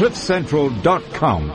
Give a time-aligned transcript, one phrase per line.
[0.00, 1.52] CliffCentral.com.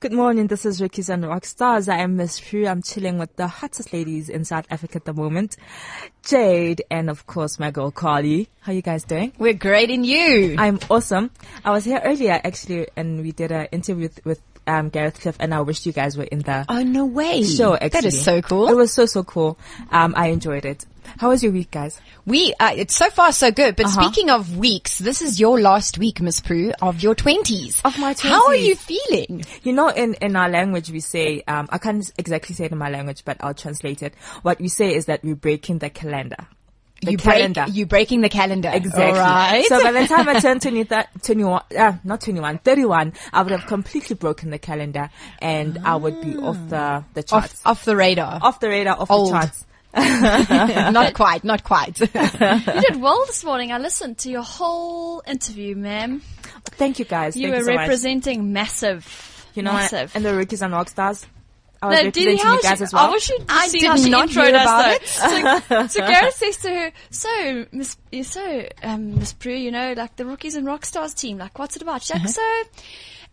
[0.00, 1.90] Good morning, this is Rookies and Rockstars.
[1.90, 2.66] I am Miss Prue.
[2.66, 5.56] I'm chilling with the hottest ladies in South Africa at the moment.
[6.22, 8.50] Jade and of course my girl Carly.
[8.60, 9.32] How you guys doing?
[9.38, 10.56] We're great in you.
[10.58, 11.30] I'm awesome.
[11.64, 15.36] I was here earlier actually and we did an interview with, with um, Gareth Cliff
[15.40, 16.66] and I wished you guys were in there.
[16.68, 17.42] oh no way.
[17.42, 17.88] Sure, actually.
[17.88, 18.68] That is so cool.
[18.68, 19.58] It was so, so cool.
[19.90, 20.84] Um, I enjoyed it.
[21.18, 22.00] How was your week guys?
[22.26, 23.74] We, uh, it's so far so good.
[23.76, 24.02] But Uh-huh.
[24.02, 27.80] speaking of weeks, this is your last week, Miss Prue, of your twenties.
[27.84, 28.30] Of my twenties.
[28.30, 29.44] How are you feeling?
[29.62, 32.78] You know, in, in our language, we say, um, I can't exactly say it in
[32.78, 34.14] my language, but I'll translate it.
[34.42, 36.46] What we say is that we're breaking the calendar.
[37.00, 37.62] The you calendar.
[37.66, 38.70] break, you breaking the calendar.
[38.74, 39.20] Exactly.
[39.20, 39.64] Right.
[39.68, 43.52] So by the time I turned 20, th- 21, uh, not 21, 31, I would
[43.52, 47.62] have completely broken the calendar and I would be off the, the charts.
[47.64, 48.40] off, off the radar.
[48.42, 49.28] Off the radar, off Old.
[49.28, 49.64] the charts.
[50.92, 51.98] not quite, not quite.
[52.00, 53.72] You did well this morning.
[53.72, 56.20] I listened to your whole interview, ma'am.
[56.64, 57.36] Thank you guys.
[57.36, 57.78] You Thank were you so much.
[57.80, 59.50] representing massive.
[59.54, 60.14] You know massive.
[60.14, 61.26] And the rookies and rock stars.
[61.80, 63.06] I was No, did representing you guys she, as well.
[63.06, 65.86] I wish you'd I seen did how she not introed us about though.
[65.86, 70.16] So, so Gareth says to her, so Miss, so um, Miss Prue, you know, like
[70.16, 72.02] the rookies and rock stars team, like what's it about?
[72.02, 72.62] She's like, so,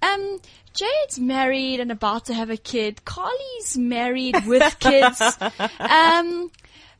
[0.03, 0.39] um,
[0.75, 3.03] Jade's married and about to have a kid.
[3.05, 5.21] Carly's married with kids.
[5.79, 6.51] um,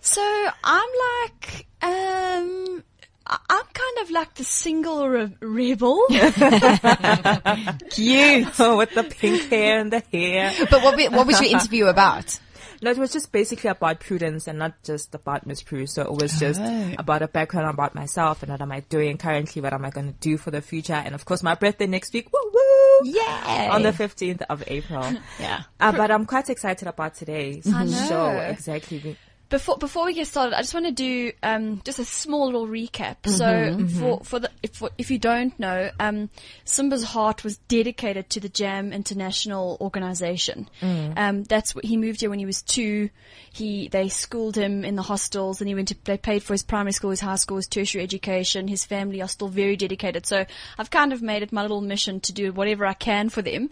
[0.02, 0.22] so
[0.64, 0.90] I'm
[1.24, 2.84] like, um.
[3.28, 6.06] I- I'm kind of like the single re- rebel.
[6.10, 6.20] Cute.
[8.60, 10.54] with the pink hair and the hair.
[10.70, 12.40] but what, what was your interview about?
[12.82, 15.88] No, it was just basically about prudence and not just about Miss Prue.
[15.88, 16.62] So it was just
[16.98, 20.08] about a background about myself and what am I doing currently, what am I going
[20.14, 22.30] to do for the future, and of course my birthday next week.
[22.32, 22.62] Woo woo!
[23.04, 23.70] Yeah.
[23.72, 25.04] On the 15th of April.
[25.40, 25.64] Yeah.
[25.80, 28.30] Uh, but I'm quite excited about today's show.
[28.50, 29.18] Exactly.
[29.48, 32.68] Before before we get started, I just want to do um, just a small little
[32.68, 33.18] recap.
[33.22, 36.30] Mm-hmm, so for for the if if you don't know, um,
[36.64, 40.68] Simba's heart was dedicated to the Jam International organization.
[40.82, 41.14] Mm.
[41.18, 43.12] Um, that's what he moved here when he was two.
[43.54, 46.64] He they schooled him in the hostels, and he went to they paid for his
[46.64, 48.68] primary school, his high school, his tertiary education.
[48.68, 50.26] His family are still very dedicated.
[50.26, 50.46] So
[50.80, 53.70] I've kind of made it my little mission to do whatever I can for them,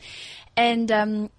[0.55, 0.91] and.
[0.91, 1.29] Um,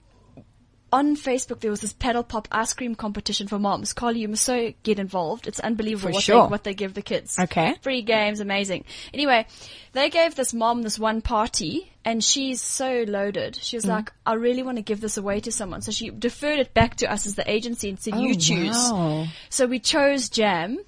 [0.95, 3.93] on Facebook there was this paddle pop ice cream competition for moms.
[3.93, 5.47] Carly, you must so get involved.
[5.47, 6.43] It's unbelievable For what sure.
[6.47, 7.39] they what they give the kids.
[7.39, 7.75] Okay.
[7.83, 8.85] Free games, amazing.
[9.13, 9.47] Anyway,
[9.93, 13.57] they gave this mom this one party and she's so loaded.
[13.57, 13.79] She Mm.
[13.79, 15.81] was like, I really want to give this away to someone.
[15.83, 18.77] So she deferred it back to us as the agency and said, you choose.
[18.77, 19.27] Oh, wow.
[19.49, 20.79] So we chose jam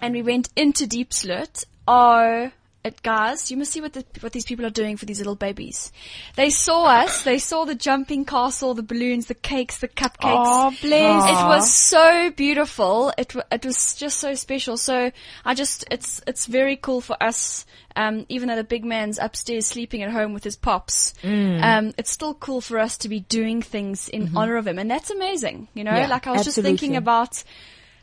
[0.00, 1.64] and we went into Diepsloot.
[1.86, 2.50] Oh,
[2.84, 5.34] it, guys, you must see what the, what these people are doing for these little
[5.34, 5.90] babies.
[6.36, 7.22] They saw us.
[7.22, 10.18] They saw the jumping castle, the balloons, the cakes, the cupcakes.
[10.46, 11.24] Oh, bless.
[11.30, 13.12] It was so beautiful.
[13.16, 14.76] It it was just so special.
[14.76, 15.10] So
[15.44, 17.64] I just it's it's very cool for us.
[17.96, 21.62] Um, even though the big man's upstairs sleeping at home with his pops, Mm.
[21.62, 24.90] um, it's still cool for us to be doing things in honor of him, and
[24.90, 25.68] that's amazing.
[25.74, 26.00] You know, Mm-hmm.
[26.00, 27.44] Yeah, like I was just thinking about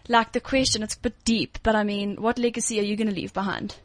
[0.07, 0.81] like the question.
[0.81, 3.75] It's a bit deep, but I mean, what legacy are you going to leave behind?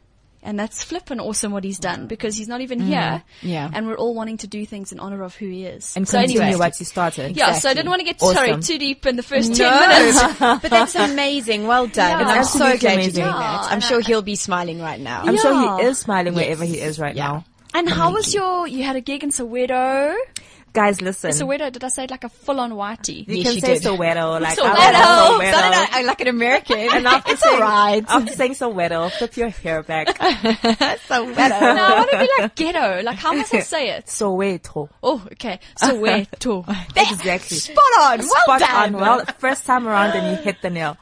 [0.43, 2.95] And that's flippin' awesome what he's done because he's not even here.
[3.41, 3.47] Mm-hmm.
[3.47, 3.69] Yeah.
[3.73, 5.95] And we're all wanting to do things in honor of who he is.
[5.97, 7.35] and so continue anyway, what you started.
[7.35, 8.35] yeah, so I didn't want to get Awesome.
[8.35, 10.39] sorry too deep in the first ten minutes.
[10.39, 11.67] but that's amazing.
[11.67, 12.11] Well done.
[12.11, 12.19] Yeah.
[12.21, 13.63] and I'm so Absolutely glad you're doing Yeah, that.
[13.65, 15.23] I'm and sure I- he'll be smiling right now.
[15.25, 17.27] I'm sure he is smiling wherever he is right Yeah.
[17.27, 17.45] now.
[17.73, 18.67] And how was your?
[18.67, 20.15] You had a gig in Soweto.
[20.77, 21.31] Guys, listen.
[21.31, 23.27] Soweto, did I say like a full-on whitey?
[23.27, 23.81] you Yes, can you say did.
[23.83, 24.75] Soweto, like Soweto.
[24.75, 25.91] I love Sounded Soweto.
[25.95, 26.77] like- like an American.
[26.77, 28.05] And after it's saying, alright.
[28.07, 30.07] After saying Soweto, flip your hair back.
[31.07, 33.01] so no, I want to be like ghetto.
[33.01, 34.05] Like how must I say it?
[34.05, 34.89] Soweto.
[35.01, 35.59] Oh, okay.
[35.81, 36.63] Soweto.
[36.95, 37.57] Exactly.
[37.57, 38.19] Spot on.
[38.19, 38.95] Well Spot done.
[38.95, 39.01] on.
[39.01, 40.95] Well, first time around and you hit the nail.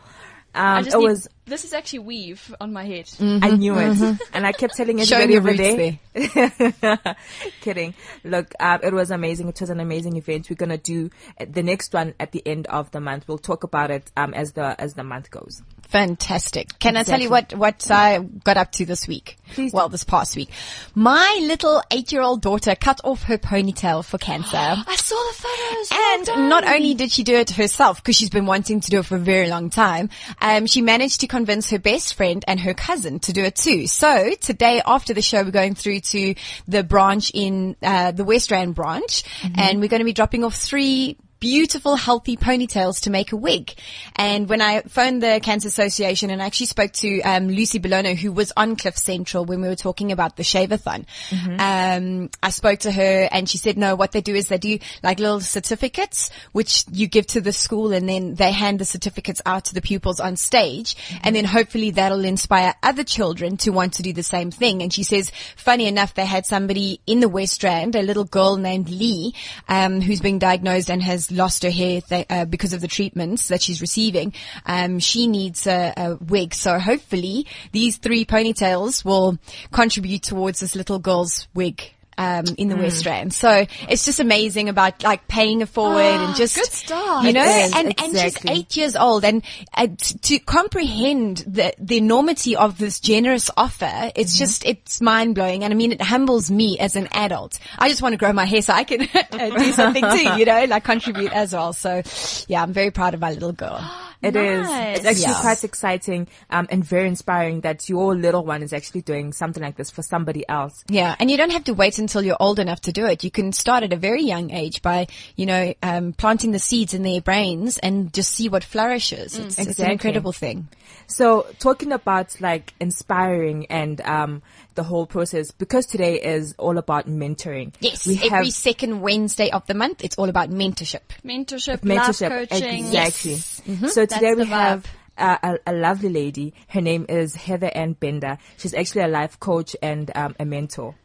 [0.56, 3.10] I Um, just it need, was, This is actually weave on my head.
[3.20, 4.18] I knew it.
[4.34, 7.16] And I kept telling everybody your over roots there.
[7.62, 7.94] Kidding.
[8.24, 9.50] Look, um, it was amazing.
[9.50, 10.50] It was an amazing event.
[10.50, 13.28] We're gonna do uh, the next one at the end of the month.
[13.28, 15.62] We'll talk about it um, as the as the month goes.
[15.96, 16.78] Fantastic.
[16.78, 19.38] Can I tell you what, what I got up to this week?
[19.54, 20.50] Please well, this past week.
[20.94, 24.58] My little eight-year-old daughter cut off her ponytail for cancer.
[24.58, 25.90] I saw the photos.
[25.94, 26.50] And done.
[26.50, 29.16] not only did she do it herself, because she's been wanting to do it for
[29.16, 30.10] a very long time,
[30.42, 33.88] um, she managed to convince her best friend and her cousin to do it too.
[33.88, 36.36] So today, after the show, we're going through to
[36.68, 39.24] the branch in uh, the West Rand branch,
[39.56, 41.16] and we're going to be dropping off three
[41.46, 43.72] beautiful, healthy ponytails to make a wig.
[44.16, 48.16] And when I phoned the Cancer Association and I actually spoke to um, Lucy Belono,
[48.16, 51.60] who was on Cliff Central when we were talking about the Shavathon, Mm-hmm.
[51.60, 54.80] um, I spoke to her and she said, no, what they do is they do
[55.04, 59.42] like little certificates, which you give to the school and then they hand the certificates
[59.46, 60.96] out to the pupils on stage.
[61.24, 64.82] And then hopefully that'll inspire other children to want to do the same thing.
[64.82, 68.58] And she says, funny enough, they had somebody in the West Rand, a little girl
[68.58, 69.36] named Lee,
[69.68, 73.48] um, who's being diagnosed and has lost her hair th- uh, because of the treatments
[73.50, 74.34] that she's receiving.
[74.66, 76.54] Um, she needs a, a wig.
[76.54, 79.38] So hopefully these three ponytails will
[79.72, 81.95] contribute towards this little girl's wig.
[82.18, 83.34] Um, in the West Rand.
[83.34, 87.26] So it's just amazing about like paying it forward and just, good stuff.
[87.26, 91.40] you know, It is, and, and she's eight years old and uh, t- to comprehend
[91.40, 95.66] the, the enormity of this generous offer, it's just, it's mind blowing.
[95.66, 97.60] And I mean, it humbles me as an adult.
[97.78, 100.46] I just want to grow my hair so I can uh, do something too, you
[100.46, 101.74] know, like contribute as well.
[101.74, 102.02] So
[102.48, 103.82] yeah, I'm very proud of my little girl.
[104.22, 104.68] It is.
[104.68, 104.98] Nice.
[104.98, 105.42] It's actually Yeah.
[105.42, 109.76] quite exciting um, and very inspiring that your little one is actually doing something like
[109.76, 110.84] this for somebody else.
[110.88, 113.24] Yeah, and you don't have to wait until you're old enough to do it.
[113.24, 116.94] You can start at a very young age by, you know, um, planting the seeds
[116.94, 119.38] in their brains and just see what flourishes.
[119.38, 120.68] It's, it's an incredible thing.
[121.08, 124.42] So talking about like inspiring and um,
[124.76, 127.74] the whole process, because today is all about mentoring.
[127.80, 131.02] Yes, we every have second Wednesday of the month, it's all about mentorship.
[131.24, 132.30] Mentorship, mentorship.
[132.30, 132.86] life coaching.
[132.86, 133.36] Exactly.
[133.36, 133.88] Mm-hmm.
[133.88, 134.86] So today the we have
[135.18, 136.54] a, a, a lovely lady.
[136.68, 138.38] Her name is Heather Ann Bender.
[138.58, 140.96] She's actually a life coach and um, a mentor.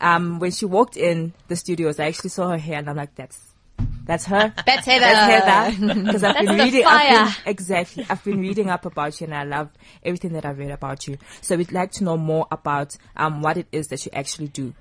[0.00, 3.14] Um, when she walked in the studios, I actually saw her hair and I'm like,
[3.14, 3.51] that's
[4.04, 4.52] that's her.
[4.66, 5.00] That's Heather.
[5.00, 5.94] That's Heather.
[6.02, 6.84] Because I've been That's the reading.
[6.86, 8.06] I've been, exactly.
[8.08, 9.70] I've been reading up about you, and I love
[10.02, 11.18] everything that I've read about you.
[11.40, 14.74] So we'd like to know more about um, what it is that you actually do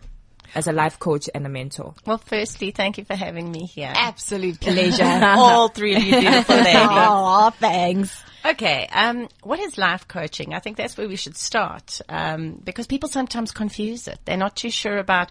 [0.55, 1.93] as a life coach and a mentor.
[2.05, 3.91] Well, firstly, thank you for having me here.
[3.95, 5.03] Absolute pleasure.
[5.03, 6.75] All three of you beautiful ladies.
[6.75, 8.23] oh, thanks.
[8.43, 10.53] Okay, um, what is life coaching?
[10.55, 14.19] I think that's where we should start um, because people sometimes confuse it.
[14.25, 15.29] They're not too sure about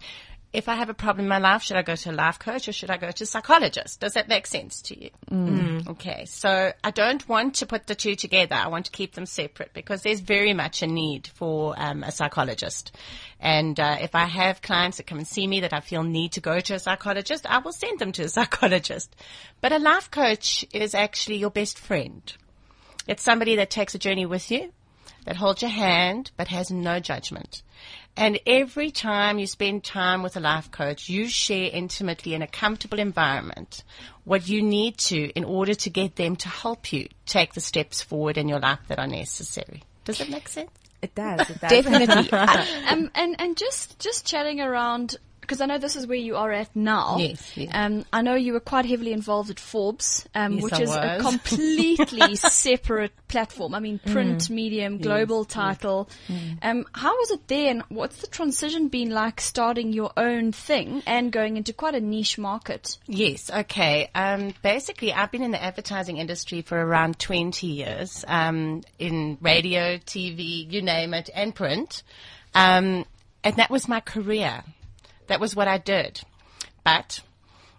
[0.52, 2.66] if I have a problem in my life, should I go to a life coach
[2.66, 4.00] or should I go to a psychologist?
[4.00, 5.10] Does that make sense to you?
[5.30, 5.88] Mm.
[5.88, 8.56] Okay, so I don't want to put the two together.
[8.56, 12.10] I want to keep them separate because there's very much a need for um, a
[12.10, 12.96] psychologist.
[13.38, 16.32] And uh, if I have clients that come and see me that I feel need
[16.32, 19.14] to go to a psychologist, I will send them to a psychologist.
[19.60, 22.22] But a life coach is actually your best friend.
[23.06, 24.72] It's somebody that takes a journey with you,
[25.26, 27.62] that holds your hand, but has no judgment.
[28.20, 32.46] And every time you spend time with a life coach, you share intimately in a
[32.46, 33.82] comfortable environment
[34.24, 38.02] what you need to in order to get them to help you take the steps
[38.02, 39.82] forward in your life that are necessary.
[40.04, 40.70] Does that make sense?
[41.00, 41.48] It does.
[41.48, 41.70] It does.
[41.70, 42.28] Definitely.
[42.90, 45.16] Um, and and just just chatting around
[45.50, 47.16] because I know this is where you are at now.
[47.18, 47.70] Yes, yes.
[47.74, 50.94] Um, I know you were quite heavily involved at Forbes, um, Yes, which I is
[50.94, 53.74] a completely separate platform.
[53.74, 54.50] I mean, print, Mm.
[54.50, 56.08] medium, global title.
[56.62, 61.02] Um, how was it there, and what's the transition been like starting your own thing
[61.04, 62.96] and going into quite a niche market?
[63.08, 64.08] Yes, okay.
[64.14, 69.96] Um, basically, I've been in the advertising industry for around 20 years, um, in radio,
[69.96, 72.04] TV, you name it, and print.
[72.54, 73.04] Um,
[73.42, 74.62] and that was my career.
[75.30, 76.20] That was what I did.
[76.84, 77.20] But,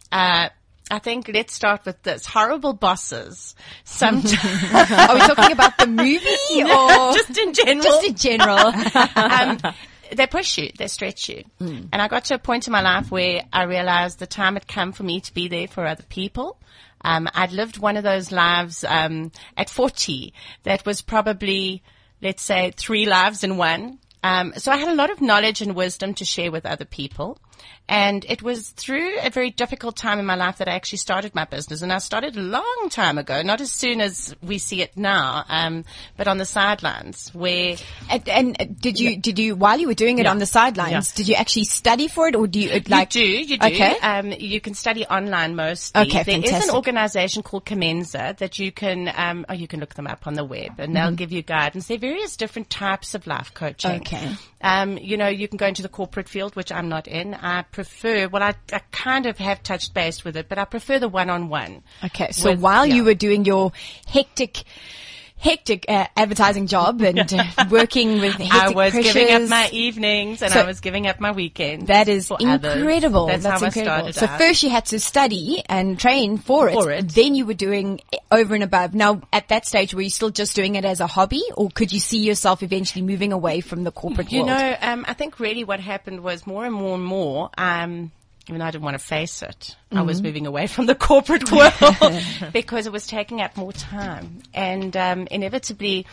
[0.09, 0.48] uh,
[0.89, 2.25] I think let's start with this.
[2.25, 3.56] Horrible bosses.
[3.83, 4.33] Sometimes,
[4.74, 7.83] Are we talking about the movie or just in general.
[7.83, 8.74] just in general?
[9.15, 9.57] um,
[10.13, 11.44] they push you, they stretch you.
[11.59, 14.65] And I got to a point in my life where I realized the time had
[14.65, 16.57] come for me to be there for other people.
[17.03, 20.33] Um, I'd lived one of those lives um, at 40
[20.63, 21.83] that was probably,
[22.21, 24.00] let's say, three lives in one.
[24.23, 27.39] Um, so I had a lot of knowledge and wisdom to share with other people.
[27.89, 31.36] And it was through a very difficult time in my life that I actually started
[31.36, 31.82] my business.
[31.82, 35.44] And I started a long time ago, not as soon as we see it now,
[35.50, 35.84] um,
[36.15, 37.75] but on the sidelines where
[38.10, 40.32] And, and did you did you while you were doing it Yeah.
[40.32, 41.12] on the sidelines?
[41.12, 41.18] Yeah.
[41.18, 43.13] Did you actually study for it, or do you like?
[43.15, 43.68] you do, you do.
[43.68, 43.98] Okay.
[44.00, 46.01] Um, you can study online mostly.
[46.03, 46.70] Okay, There is fantastic.
[46.70, 50.36] an organization called COMENSA that you can, um, oh, you can look them up on
[50.36, 51.88] the web and they'll give you guidance.
[51.88, 54.00] There are various different types of life coaching.
[54.01, 54.15] Mm-hmm.
[54.15, 54.36] Okay.
[54.62, 57.34] Um, you know, you can go into the corporate field, which I'm not in.
[57.34, 61.00] I prefer, well, I, I kind of have touched base with it, but I prefer
[61.00, 61.84] the one-on-one.
[62.05, 63.72] Okay, so With- while you were doing your
[64.08, 64.63] hectic,
[65.41, 69.69] hectic uh, advertising job and uh, working with hectic I was pressures, giving up my
[69.71, 71.88] evenings and So- I was giving up my weekends.
[71.88, 72.75] That is others.
[72.77, 73.25] incredible.
[73.25, 73.91] That's, That's how incredible.
[74.07, 74.39] I started so out.
[74.39, 76.74] first you had to study and train for it.
[76.74, 77.10] For it.
[77.10, 78.93] Then you were doing over and above.
[78.93, 81.91] Now at that stage, were you still just doing it as a hobby, or could
[81.91, 84.50] you see yourself eventually moving away from the corporate You world?
[84.50, 87.50] You know, um, I think really what happened was more and more and more.
[87.57, 88.12] Um,
[88.48, 91.51] even though I didn't want to face it, I was moving away from the corporate
[91.53, 91.74] world
[92.53, 94.41] because it was taking up more time.
[94.53, 96.05] And um, inevitably,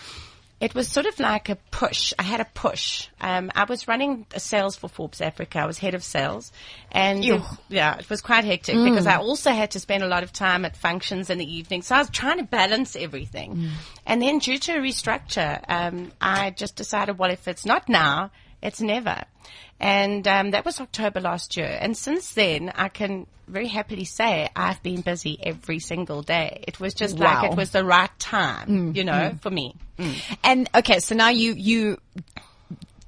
[0.60, 2.12] it was sort of like a push.
[2.18, 3.06] I had a push.
[3.20, 5.60] Um, I was running a sales for Forbes Africa.
[5.60, 6.50] I was head of sales,
[6.90, 10.24] and it- yeah, it was quite hectic because I also had to spend a lot
[10.24, 11.82] of time at functions in the evening.
[11.82, 13.70] So I was trying to balance everything.
[14.04, 18.32] And then due to a restructure, um, I just decided, well, if it's not now,
[18.62, 19.24] it's never.
[19.80, 21.78] And um, that was October last year.
[21.80, 26.64] And since then, I can very happily say I've been busy every single day.
[26.66, 29.74] It was just like it was the right time, you know, for me.
[30.44, 31.98] And okay, so now you you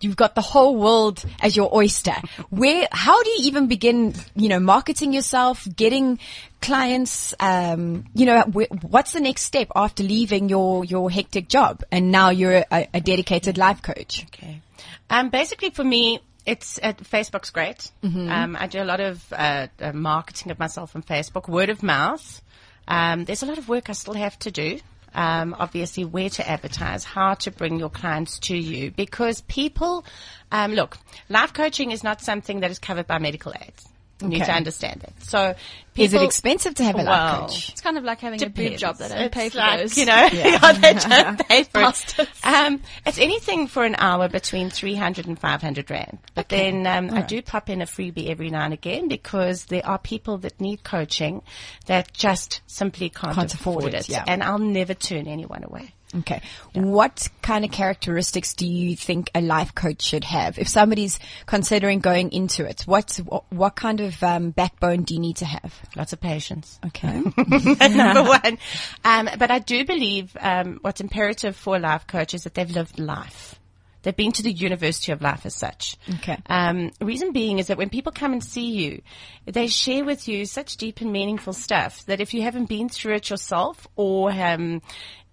[0.01, 2.15] you've got the whole world as your oyster.
[2.49, 6.19] Where how do you even begin, you know, marketing yourself, getting
[6.63, 11.83] clients, um, you know, wh- what's the next step after leaving your your hectic job
[11.93, 14.25] and now you're a, a dedicated life coach?
[14.33, 14.63] Okay.
[15.11, 17.91] Um, basically, for me, it's uh, Facebook's great.
[18.31, 21.83] Um, I do a lot of uh, uh, marketing of myself on Facebook, word of
[21.83, 22.41] mouth.
[22.89, 24.79] Um, there's a lot of work I still have to do.
[25.13, 30.05] Um, obviously, where to advertise, how to bring your clients to you, because people
[30.53, 30.99] um, look.
[31.29, 33.89] Life coaching is not something that is covered by medical aids.
[34.23, 35.23] You need to understand that.
[35.23, 35.55] So,
[35.95, 37.71] people, Is it expensive to have a life coach?
[37.71, 39.97] It's kind of like having a boob job that don't pay for like, those.
[39.97, 40.73] You know, yeah.
[40.73, 42.29] they don't pay for it.
[42.45, 46.19] Um, it's anything for an hour between 300 and 500 rand.
[46.35, 49.87] But then um, I do pop in a freebie every now and again because there
[49.87, 51.43] are people that need coaching
[51.87, 54.25] that just simply can't, Can't afford it, yeah.
[54.27, 55.95] And I'll never turn anyone away.
[56.19, 56.43] Okay.
[56.73, 60.59] What kind of characteristics do you think a life coach should have?
[60.59, 65.21] If somebody's considering going into it, what what, what kind of um, backbone do you
[65.21, 65.81] need to have?
[65.97, 66.81] Lots of patience.
[66.87, 67.23] Okay.
[67.91, 68.59] number one.
[69.05, 72.71] Um, but I do believe um, what's imperative for a life coach is that they've
[72.71, 73.61] lived life.
[74.03, 75.97] They've been to the University of Life as such.
[76.15, 76.39] Okay.
[76.47, 79.03] Um, reason being is that when people come and see you,
[79.45, 83.17] they share with you such deep and meaningful stuff that if you haven't been through
[83.17, 84.81] it yourself or um,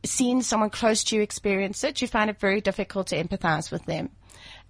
[0.04, 3.86] seen someone close to you experience it, you find it very difficult to empathize with
[3.86, 4.10] them.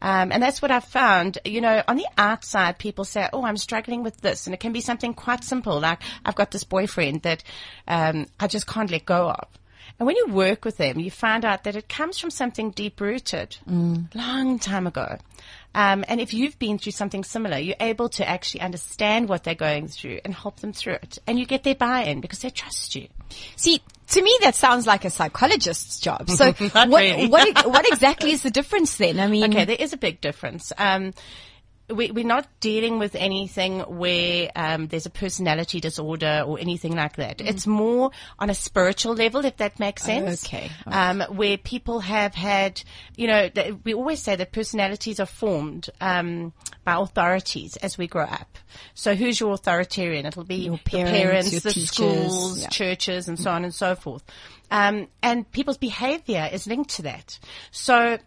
[0.02, 1.40] Um, and that's what I've found.
[1.44, 4.72] You know, on the outside, people say, "Oh, I'm struggling with this," and it can
[4.72, 7.44] be something quite simple, like I've got this boyfriend that
[7.88, 9.48] um, I just can't let go of.
[10.00, 13.02] And when you work with them, you find out that it comes from something deep
[13.02, 13.58] rooted,
[14.14, 15.18] long time ago.
[15.74, 19.56] Um, and if you've been through something similar, you're able to actually understand what they're
[19.56, 21.18] going through and help them through it.
[21.26, 23.08] And you get their buy-in because they trust you.
[23.56, 26.30] See, to me, that sounds like a psychologist's job.
[26.30, 27.28] So, what, really.
[27.28, 29.20] what what exactly is the difference then?
[29.20, 30.72] I mean, Okay, there is a big difference.
[30.78, 31.14] Um,
[31.90, 37.16] we, we're not dealing with anything where um, there's a personality disorder or anything like
[37.16, 37.40] that.
[37.40, 40.46] It's more on a spiritual level, if that makes sense.
[40.46, 40.70] Okay.
[40.86, 42.82] Um, where people have had,
[43.16, 46.52] you know, th- we always say that personalities are formed um,
[46.88, 48.58] by authorities as we grow up.
[48.94, 50.26] So who's your authoritarian?
[50.26, 52.70] It'll be Your your parents, parents, your the teachers, schools, yeah.
[52.70, 54.24] churches, and so on and so forth.
[54.72, 57.40] Um, and people's behavior is linked to that.
[57.72, 58.20] So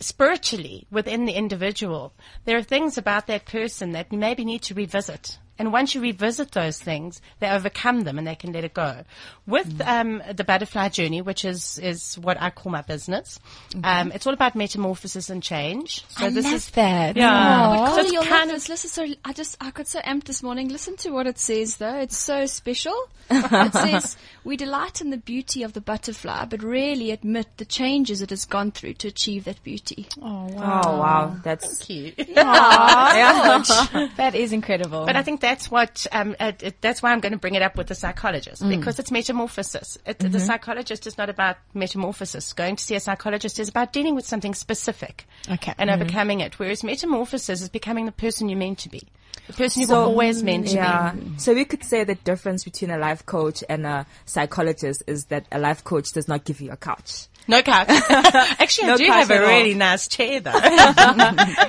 [0.00, 2.14] spiritually within the individual,
[2.46, 5.36] there are things about that person that you maybe need to revisit.
[5.58, 9.04] And once you revisit those things, they overcome them and they can let it go.
[9.46, 9.86] With Mm.
[9.86, 13.38] um, the butterfly journey, which is is what I call my business,
[13.84, 16.04] um, it's all about metamorphosis and change.
[16.08, 17.16] So I this love is that.
[17.16, 17.30] Yeah.
[17.32, 17.76] Aw.
[17.76, 18.68] So Carly, it's you'll kind love this.
[18.68, 20.68] Listen, so I just I got so amped this morning.
[20.68, 21.96] Listen to what it says though.
[21.96, 22.94] It's so special.
[23.30, 28.22] it says we delight in the beauty of the butterfly, but rarely admit the changes
[28.22, 30.06] it has gone through to achieve that beauty.
[30.20, 32.16] Oh wow, that's cute.
[32.34, 35.06] that is incredible.
[35.06, 37.62] But I think that's what um, uh, it, that's why I'm going to bring it
[37.62, 38.70] up with the psychologist Mm.
[38.76, 39.96] because it's metamorphosis.
[40.04, 40.32] It, Mm-hmm.
[40.32, 42.52] The psychologist is not about metamorphosis.
[42.52, 45.26] Going to see a psychologist is about dealing with something specific
[45.56, 45.72] Okay.
[45.78, 46.02] and Mm-hmm.
[46.02, 46.58] overcoming it.
[46.58, 49.02] Whereas metamorphosis is becoming the person you're meant to be,
[49.46, 51.12] the person you were always meant to yeah.
[51.12, 51.38] be.
[51.38, 55.46] So we could say the difference between a life coach and a psychologist is that
[55.52, 57.28] a life coach does not give you a couch.
[57.48, 57.86] No couch.
[58.10, 60.52] Actually, I do have a really nice chair though.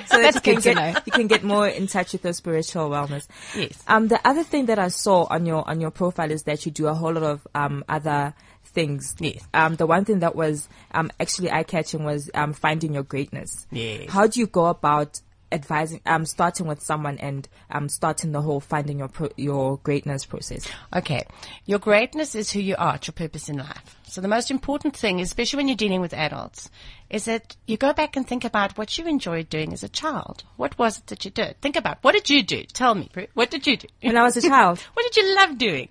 [0.08, 0.94] So that you can good to know.
[1.06, 3.26] you can get more in touch with your spiritual wellness.
[3.54, 3.82] Yes.
[3.86, 6.72] Um, the other thing that I saw on your on your profile is that you
[6.72, 9.14] do a whole lot of um other things.
[9.20, 9.42] Yes.
[9.54, 13.66] Um, the one thing that was um actually eye catching was um finding your greatness.
[13.70, 14.10] Yes.
[14.10, 15.20] How do you go about
[15.52, 20.24] advising um starting with someone and um starting the whole finding your pro- your greatness
[20.24, 20.66] process?
[20.94, 21.24] Okay.
[21.66, 23.96] Your greatness is who you are, it's your purpose in life.
[24.08, 26.70] So the most important thing, especially when you're dealing with adults,
[27.10, 30.44] is that you go back and think about what you enjoyed doing as a child.
[30.56, 31.60] What was it that you did?
[31.60, 32.64] Think about what did you do?
[32.64, 33.88] Tell me, What did you do?
[34.02, 35.88] When I was a child, what did you love doing?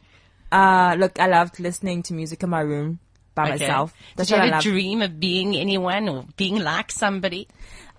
[0.52, 3.00] uh, look, I loved listening to music in my room.
[3.38, 3.52] By Okay.
[3.52, 3.94] myself.
[4.16, 7.48] That's Did you ever dream of being anyone or being like somebody?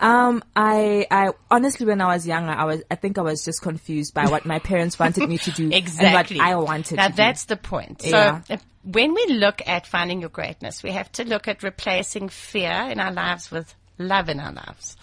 [0.01, 3.63] Um, I, I honestly, when I was younger, I was, I think I was just
[3.63, 6.39] confused by what my parents wanted me to do Exactly.
[6.41, 8.03] and what I wanted now to that's the point.
[8.03, 8.41] So Yeah.
[8.49, 12.89] if, when we look at finding your greatness, we have to look at replacing fear
[12.91, 14.97] in our lives with love in our lives.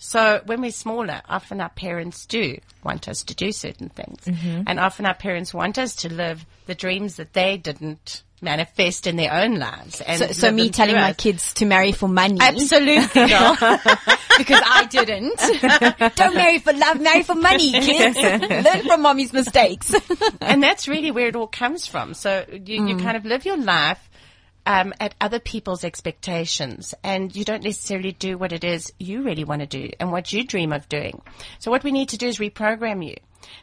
[0.00, 4.24] So when we're smaller, often our parents do want us to do certain things.
[4.24, 4.62] Mm-hmm.
[4.66, 9.16] And often our parents want us to live the dreams that they didn't manifest in
[9.16, 10.00] their own lives.
[10.00, 12.38] And So, so me telling my kids to marry for money.
[12.40, 13.56] Absolutely, girl.
[14.38, 15.38] because I didn't.
[16.16, 18.16] Don't marry for love, marry for money, kids.
[18.16, 19.94] Learn from mommy's mistakes.
[20.40, 22.14] and that's really where it all comes from.
[22.14, 24.10] So you, you kind of live your life
[24.66, 29.44] um, at other people's expectations, and you don't necessarily do what it is you really
[29.44, 31.20] want to do and what you dream of doing.
[31.58, 33.16] So what we need to do is reprogram you.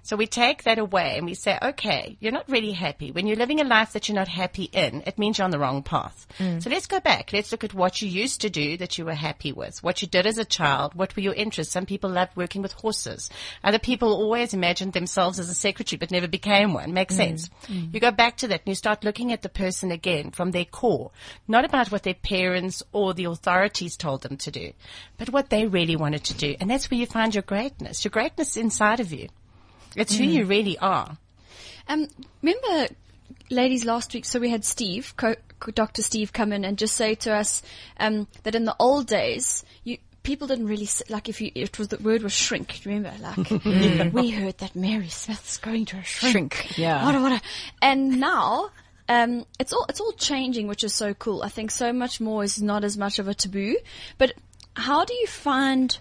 [0.04, 3.12] So we take that away and we say, okay, you're not really happy.
[3.12, 5.60] When you're living a life that you're not happy in, it means you're on the
[5.60, 6.28] wrong path.
[6.38, 6.62] Mm.
[6.62, 7.32] So let's go back.
[7.34, 10.08] Let's look at what you used to do that you were happy with, what you
[10.08, 11.74] did as a child, what were your interests.
[11.74, 13.30] Some people loved working with horses.
[13.64, 16.94] Other people always imagined themselves as a secretary but never became one.
[16.94, 17.18] Makes mm.
[17.18, 17.50] sense.
[17.68, 17.94] Mm.
[17.94, 20.66] You go back to that and you start looking at the person again from their
[20.66, 21.12] core,
[21.48, 24.74] not about what their parents or the authorities told them to do,
[25.18, 26.56] but what they really wanted to do.
[26.60, 28.04] And that's where you find your greatness.
[28.04, 29.30] Your greatness inside of you.
[29.96, 31.18] It's who you really are.
[31.88, 32.08] Um,
[32.42, 32.94] remember,
[33.50, 36.02] ladies, last week, so we had Steve, co- co- Dr.
[36.04, 37.62] Steve, come in and just say to us
[38.00, 41.80] um, that in the old days, you people didn't really s- like if you it
[41.80, 42.82] was the word was shrink.
[42.86, 43.50] Remember, like
[44.14, 46.54] we heard that Mary Smith's going to a shrink.
[46.54, 47.04] Shrink, yeah.
[47.06, 47.42] What a- what a-
[47.82, 48.70] and now.
[49.12, 51.42] Um, it's all it's all changing, which is so cool.
[51.42, 53.76] I think so much more is not as much of a taboo.
[54.20, 54.34] But
[54.76, 55.98] how do you find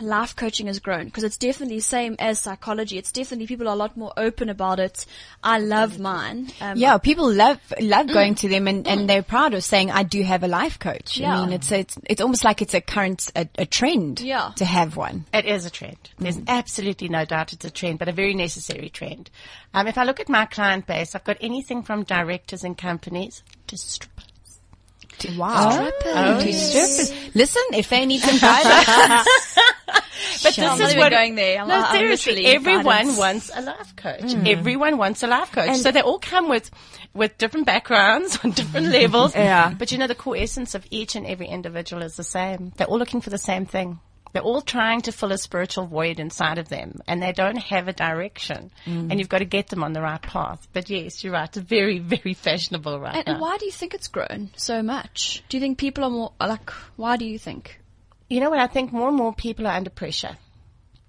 [0.00, 2.98] life coaching has grown because it's definitely the same as psychology.
[2.98, 5.06] It's definitely people are a lot more open about it.
[5.42, 6.48] I love mine.
[6.60, 10.02] Um, Yeah, people love love going to them and, and they're proud of saying I
[10.02, 11.16] do have a life coach.
[11.16, 11.38] Yeah.
[11.38, 14.52] I mean, it's it's it's almost like it's a current a, a trend Yeah.
[14.56, 15.26] to have one.
[15.32, 15.98] It is a trend.
[16.18, 19.30] There's absolutely no doubt it's a trend, but a very necessary trend.
[19.74, 23.42] Um, if I look at my client base, I've got anything from directors and companies
[23.68, 24.26] to strippers.
[25.36, 25.68] Wow.
[25.82, 27.12] Oh, to oh, yes.
[27.34, 29.26] Listen, if they need some guidance,
[30.42, 30.64] But Sure.
[30.64, 31.58] I'm this not is even what going there.
[31.58, 33.18] I'm- no, I'm seriously, everyone guidance.
[33.18, 34.34] wants a life coach.
[34.46, 35.76] Everyone wants a life coach.
[35.76, 36.70] so they all come with
[37.14, 39.34] with different backgrounds on different levels.
[39.34, 39.74] Yeah.
[39.76, 42.72] But you know, the core essence of each and every individual is the same.
[42.76, 43.98] They're all looking for the same thing.
[44.32, 47.88] They're all trying to fill a spiritual void inside of them, and they don't have
[47.88, 48.70] a direction.
[48.86, 50.68] And you've got to get them on the right path.
[50.72, 51.48] But yes, you're right.
[51.48, 53.32] It's very, very fashionable right And, now.
[53.32, 55.42] and why do you think it's grown so much?
[55.48, 56.70] Do you think people are more like?
[56.96, 57.80] Why do you think?
[58.28, 58.60] You know what?
[58.60, 60.36] I think more and more people are under pressure.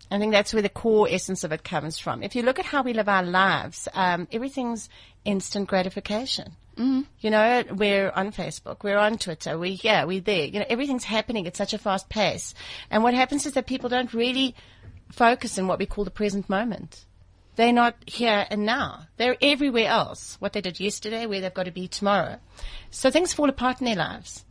[0.09, 2.21] I think that's where the core essence of it comes from.
[2.23, 4.89] If you look at how we live our lives, um, everything's
[5.23, 6.53] instant gratification.
[6.77, 7.05] Mm.
[7.19, 10.45] You know, we're on Facebook, we're on Twitter, we're here, we're there.
[10.45, 12.53] You know, everything's happening at such a fast pace.
[12.89, 14.55] And what happens is that people don't really
[15.11, 17.05] focus on what we call the present moment.
[17.55, 19.07] They're not here and now.
[19.17, 20.37] They're everywhere else.
[20.39, 22.37] What they did yesterday, where they've got to be tomorrow.
[22.89, 24.45] So things fall apart in their lives.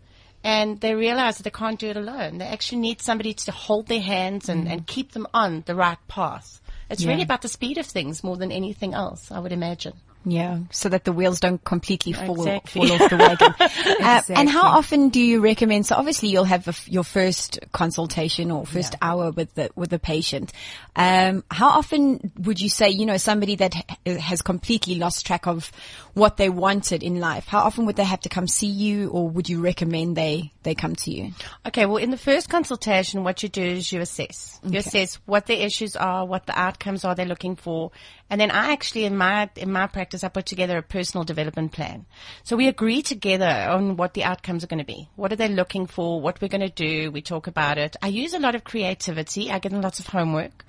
[0.44, 2.38] And they realize that they can't do it alone.
[2.38, 5.98] They actually need somebody to hold their hands and, and keep them on the right
[6.08, 6.60] path.
[6.88, 9.94] It's really about the speed of things more than anything else, I would imagine.
[10.24, 12.88] Yeah, so that the wheels don't completely fall Exactly.
[12.88, 13.54] fall off the wagon.
[14.00, 15.84] Uh, and how often do you recommend?
[15.86, 19.90] So obviously you'll have a f your first consultation or first hour with the with
[19.90, 20.52] the patient.
[20.96, 25.46] Um, how often would you say you know somebody that ha- has completely lost track
[25.46, 25.70] of
[26.14, 27.46] what they wanted in life?
[27.46, 30.74] How often would they have to come see you, or would you recommend they they
[30.74, 31.32] come to you?
[31.66, 34.60] Okay, well, in the first consultation, what you do is you assess.
[34.64, 37.92] You assess what the issues are, what the outcomes are they're looking for,
[38.30, 41.72] and then I actually, in my in my practice, I put together a personal development
[41.72, 42.06] plan.
[42.44, 45.08] So we agree together on what the outcomes are going to be.
[45.16, 46.20] What are they looking for?
[46.20, 47.10] What we're going to do?
[47.10, 47.96] We talk about it.
[48.00, 49.50] I use a lot of creativity.
[49.50, 50.64] I give them lots of homework.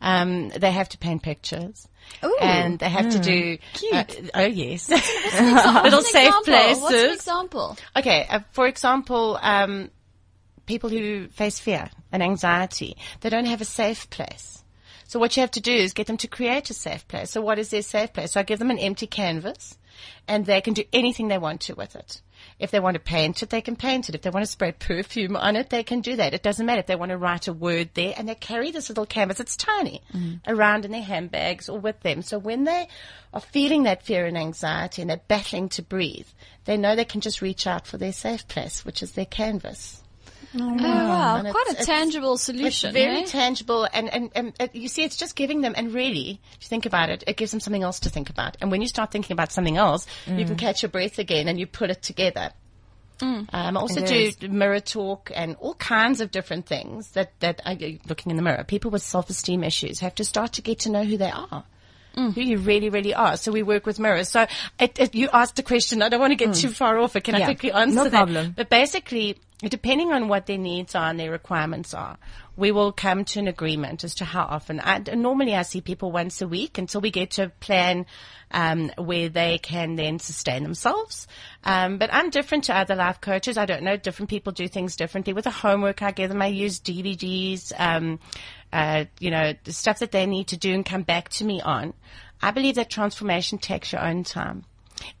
[0.00, 1.86] Um, they have to paint pictures.
[2.40, 3.58] and they have to do,
[3.92, 4.88] uh, oh yes,
[5.84, 6.82] little safe places.
[6.82, 7.76] What's an example?
[7.94, 9.90] Okay, uh, for example, um,
[10.66, 14.61] people who face fear and anxiety, they don't have a safe place.
[15.12, 17.32] So what you have to do is get them to create a safe place.
[17.32, 18.32] So what is their safe place?
[18.32, 19.76] So I give them an empty canvas
[20.26, 22.22] and they can do anything they want to with it.
[22.58, 24.14] If they want to paint it, they can paint it.
[24.14, 26.32] If they want to spray perfume on it, they can do that.
[26.32, 28.88] It doesn't matter if they want to write a word there and they carry this
[28.88, 29.38] little canvas.
[29.38, 30.40] It's tiny mm.
[30.46, 32.22] around in their handbags or with them.
[32.22, 32.88] So when they
[33.34, 36.28] are feeling that fear and anxiety and they're battling to breathe,
[36.64, 40.01] they know they can just reach out for their safe place, which is their canvas.
[40.54, 42.92] Oh wow, And quite a tangible It's solution.
[42.92, 43.24] very eh?
[43.26, 46.68] tangible, and, and, and uh, you see, it's just giving them, and really, if you
[46.68, 48.56] think about it, it gives them something else to think about.
[48.60, 51.58] And when you start thinking about something else, you can catch your breath again and
[51.58, 52.50] you put it together.
[53.20, 57.60] Um, I also It do mirror talk and all kinds of different things that, that
[57.64, 57.76] are
[58.08, 58.64] looking in the mirror.
[58.64, 61.64] People with self-esteem issues have to start to get to know who they are.
[62.14, 63.36] Who you really, really are.
[63.38, 64.28] So we work with mirrors.
[64.28, 64.46] So
[64.78, 66.02] it, it, you asked a question.
[66.02, 67.24] I don't want to get too far off it.
[67.24, 68.10] Can I quickly answer No that?
[68.10, 68.52] problem.
[68.54, 69.38] But basically,
[69.70, 72.18] depending on what their needs are and their requirements are,
[72.56, 74.80] we will come to an agreement as to how often.
[74.82, 78.06] I, normally, I see people once a week until we get to a plan
[78.50, 81.26] um, where they can then sustain themselves.
[81.64, 83.56] Um, but I'm different to other life coaches.
[83.56, 83.96] I don't know.
[83.96, 85.32] Different people do things differently.
[85.32, 87.72] With the homework I give them, I use DVDs.
[87.78, 88.18] Um,
[88.72, 91.60] uh, you know, the stuff that they need to do and come back to me
[91.60, 91.92] on.
[92.40, 94.64] I believe that transformation takes your own time.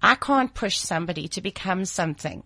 [0.02, 2.42] I can't push somebody to become something.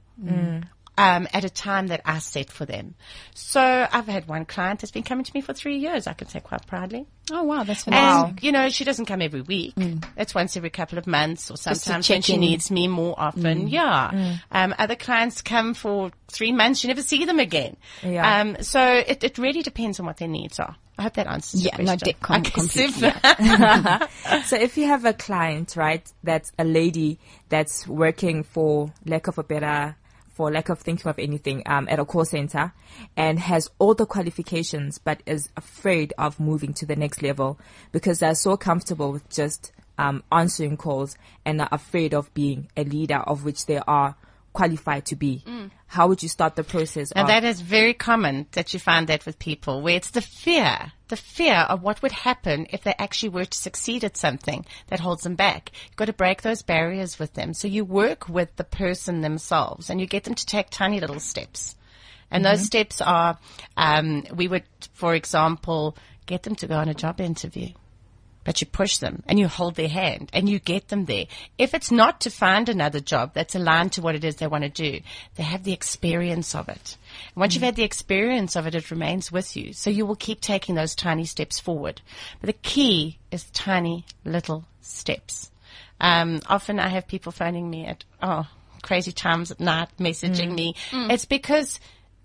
[0.98, 2.94] Um, at a time that I set for them.
[3.34, 6.26] So I've had one client that's been coming to me for three years, I can
[6.28, 7.06] say quite proudly.
[7.30, 8.30] Oh wow, that's fantastic.
[8.30, 9.74] And, you know, she doesn't come every week.
[10.16, 13.68] It's once every couple of months or sometimes when she needs me more often.
[13.68, 14.38] Yeah.
[14.50, 16.82] Um, other clients come for three months.
[16.82, 17.76] You never see them again.
[18.02, 18.40] Yeah.
[18.40, 20.76] Um, so it, it really depends on what their needs are.
[20.98, 22.16] I hope that answers Yeah, your no, question.
[22.22, 24.08] com- Okay, completely, super.
[24.46, 27.18] so if you have a client, right, that's a lady
[27.50, 29.94] that's working for lack of a better,
[30.36, 32.70] for lack of thinking of anything, um, at a call center
[33.16, 37.58] and has all the qualifications but is afraid of moving to the next level
[37.90, 42.84] because they're so comfortable with just, um, answering calls and are afraid of being a
[42.84, 44.14] leader of which they are
[44.52, 45.42] qualified to be.
[45.86, 47.12] How would you start the process?
[47.12, 50.20] And of, that is very common that you find that with people where it's the
[50.20, 54.66] fear, the fear of what would happen if they actually were to succeed at something
[54.88, 55.70] that holds them back.
[55.86, 57.54] You've got to break those barriers with them.
[57.54, 61.20] So you work with the person themselves and you get them to take tiny little
[61.20, 61.76] steps.
[62.30, 63.38] And those steps are,
[63.76, 65.96] um, we would, for example,
[66.26, 67.68] get them to go on a job interview
[68.46, 71.26] but you push them and you hold their hand and you get them there.
[71.58, 74.62] If it's not to find another job that's aligned to what it is they want
[74.62, 75.00] to do,
[75.34, 76.96] they have the experience of it.
[77.34, 79.72] And once you've had the experience of it, it remains with you.
[79.72, 82.00] So you will keep taking those tiny steps forward.
[82.40, 85.50] But the key is tiny little steps.
[86.00, 88.46] Um, often I have people phoning me at, oh,
[88.80, 90.76] crazy times at night, messaging me.
[91.10, 91.80] It's because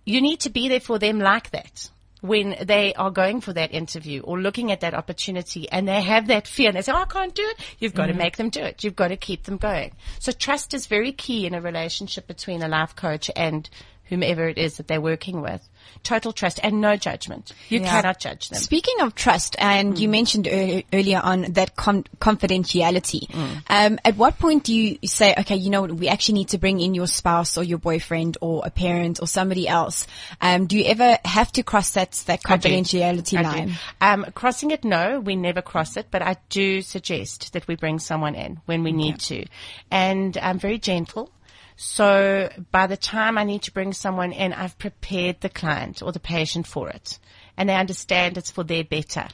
[0.06, 1.90] you need to be there for them like that
[2.22, 6.28] when they are going for that interview or looking at that opportunity and they have
[6.28, 7.58] that fear and they say, oh, I can't do it.
[7.80, 8.20] You've got to mm-hmm.
[8.20, 8.84] make them do it.
[8.84, 9.94] You've got to keep them going.
[10.20, 13.68] So trust is very key in a relationship between a life coach and
[14.06, 15.68] whomever it is that they're working with.
[16.04, 17.54] Total trust and no judgment.
[17.70, 17.89] You Yeah.
[18.02, 18.60] cannot judge them.
[18.60, 23.34] Speaking of trust, and you mentioned ear- earlier on that con- confidentiality.
[23.70, 26.80] Um, at what point do you say, okay, you know we actually need to bring
[26.80, 30.08] in your spouse or your boyfriend or a parent or somebody else?
[30.41, 33.78] Um, do you ever have to cross that that confidentiality I line?
[34.00, 38.00] Um, crossing it, no, we never cross it, but I do suggest that we bring
[38.00, 39.46] someone in when we need to.
[39.91, 41.30] And I'm very gentle.
[41.76, 46.12] So by the time I need to bring someone in, I've prepared the client or
[46.12, 47.20] the patient for it.
[47.58, 49.28] And they understand it's for their better.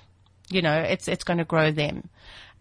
[0.49, 2.09] You know, it's, it's going to grow them.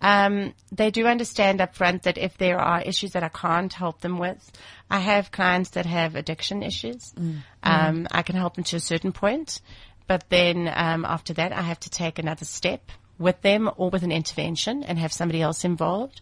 [0.00, 4.00] Um, they do understand up front that if there are issues that I can't help
[4.00, 4.52] them with,
[4.90, 7.14] I have clients that have addiction issues.
[7.62, 9.60] Um, I can help them to a certain point,
[10.06, 14.02] but then um, after that, I have to take another step with them or with
[14.02, 16.20] an intervention and have somebody else involved.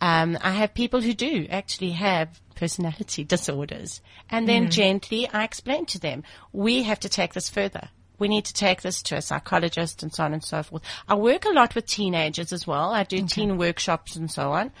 [0.00, 5.86] Um, I have people who do actually have personality disorders, and then gently I explain
[5.86, 9.22] to them, we have to take this further we need to take this to a
[9.22, 10.82] psychologist and so on and so forth.
[11.08, 12.90] I work a lot with teenagers as well.
[12.92, 14.72] I do teen workshops and so on.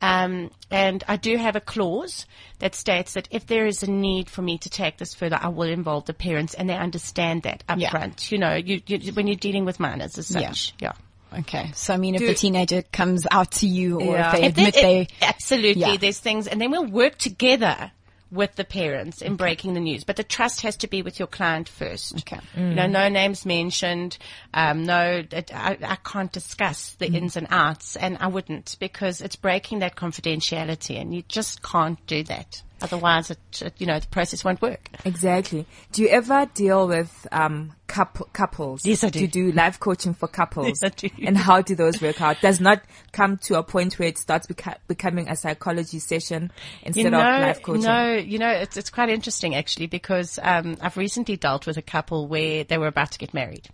[0.00, 2.26] Um, and I do have a clause
[2.58, 5.48] that states that if there is a need for me to take this further, I
[5.48, 7.90] will involve the parents and they understand that up Yeah.
[7.90, 8.30] front.
[8.30, 10.48] You know, you, you, when you're dealing with minors as Yeah.
[10.48, 10.74] such.
[10.78, 10.92] Yeah.
[11.40, 11.70] Okay.
[11.74, 14.34] So I mean, if the teenager comes out to you or Yeah.
[14.36, 15.96] if they If they- admit they, if- absolutely, Yeah.
[15.96, 17.90] there's things, and then we'll work together
[18.30, 20.02] with the parents in breaking the news.
[20.02, 22.16] But the trust has to be with your client first.
[22.20, 22.40] Okay.
[22.56, 24.18] You know, no names mentioned.
[24.52, 29.20] Um, no, it, I, I can't discuss the ins and outs, and I wouldn't because
[29.20, 32.62] it's breaking that confidentiality, and you just can't do that.
[32.84, 34.90] Otherwise, it, you know, the process won't work.
[35.04, 35.66] Exactly.
[35.92, 38.84] Do you ever deal with um coup- couples?
[38.84, 39.20] Yes, I do.
[39.20, 40.66] To do life coaching for couples.
[40.66, 41.08] Yes, I do.
[41.26, 42.40] And how do those work out?
[42.40, 47.04] Does not come to a point where it starts beca- becoming a psychology session instead
[47.04, 47.84] you know, of life coaching.
[47.84, 51.82] No, you know, it's, it's quite interesting actually because um, I've recently dealt with a
[51.82, 53.68] couple where they were about to get married.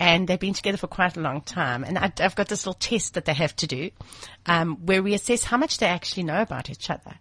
[0.00, 1.84] And they've been together for quite a long time.
[1.84, 3.90] And I, I've got this little test that they have to do,
[4.46, 7.14] um, where we assess how much they actually know about each other.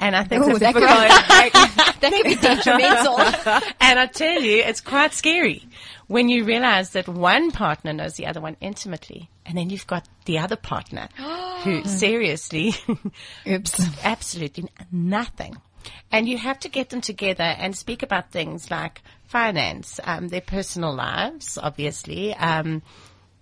[0.00, 0.82] And I think Oh, that's that could,
[2.00, 3.18] that could be detrimental.
[3.80, 5.64] and I tell you, it's quite scary
[6.06, 10.06] when you realize that one partner knows the other one intimately, and then you've got
[10.24, 11.08] the other partner
[11.62, 12.74] who seriously,
[13.46, 13.80] Oops.
[14.04, 15.56] absolutely nothing.
[16.10, 20.40] And you have to get them together and speak about things like finance, um, their
[20.40, 22.82] personal lives, obviously, um,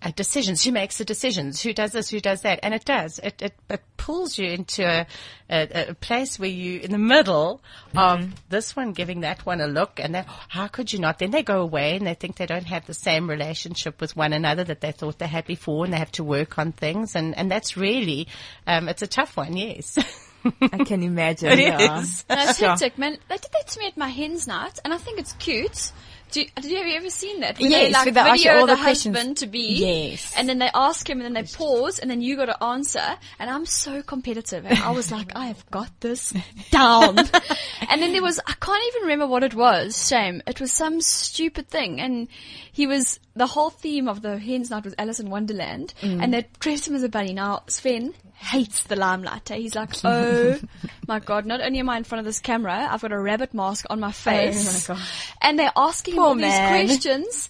[0.04, 0.64] uh, decisions.
[0.64, 1.62] Who makes the decisions?
[1.62, 2.10] Who does this?
[2.10, 2.60] Who does that?
[2.62, 3.18] And it does.
[3.20, 5.06] It it, it pulls you into a,
[5.48, 7.60] a, a place where you in the middle
[7.94, 11.18] of this one giving that one a look, and then how could you not?
[11.18, 14.32] Then they go away and they think they don't have the same relationship with one
[14.32, 17.36] another that they thought they had before, and they have to work on things, and
[17.36, 18.26] and that's really
[18.66, 19.56] um, it's a tough one.
[19.56, 19.98] Yes,
[20.72, 21.50] I can imagine.
[21.52, 22.00] it yeah.
[22.00, 22.24] is.
[22.30, 22.68] No, it's Sure.
[22.70, 23.18] hectic, man.
[23.28, 25.92] They did that to me at my hen's night, and I think it's cute.
[26.30, 27.58] Do you, have you ever seen that?
[27.60, 29.14] Where Yes, they like where they ask you video all the, the questions.
[29.18, 29.74] husband to be.
[29.74, 30.32] Yes.
[30.34, 33.04] And then they ask him, and then they pause, and then you got to answer.
[33.38, 36.32] And I'm so competitive, and I was like, I have got this
[36.70, 37.18] down.
[37.18, 40.08] and then there was, I can't even remember what it was.
[40.08, 40.40] Shame.
[40.46, 42.28] It was some stupid thing, and
[42.72, 46.22] he was the whole theme of the hen's night was Alice in Wonderland, Mm.
[46.22, 47.34] and they dressed him as a bunny.
[47.34, 49.50] Now Sven hates the limelight.
[49.50, 49.56] eh?
[49.56, 50.58] He's like, oh
[51.06, 51.46] my god!
[51.46, 54.00] Not only am I in front of this camera, I've got a rabbit mask on
[54.00, 55.08] my face, Oh my God.
[55.42, 56.86] and they're asking him Poor all man.
[56.86, 57.48] these questions,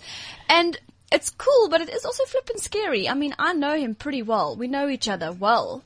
[0.49, 0.79] and
[1.11, 3.09] it's cool, but it is also flippin' scary.
[3.09, 4.57] I mean, I know him pretty well.
[4.57, 5.83] We know each other well,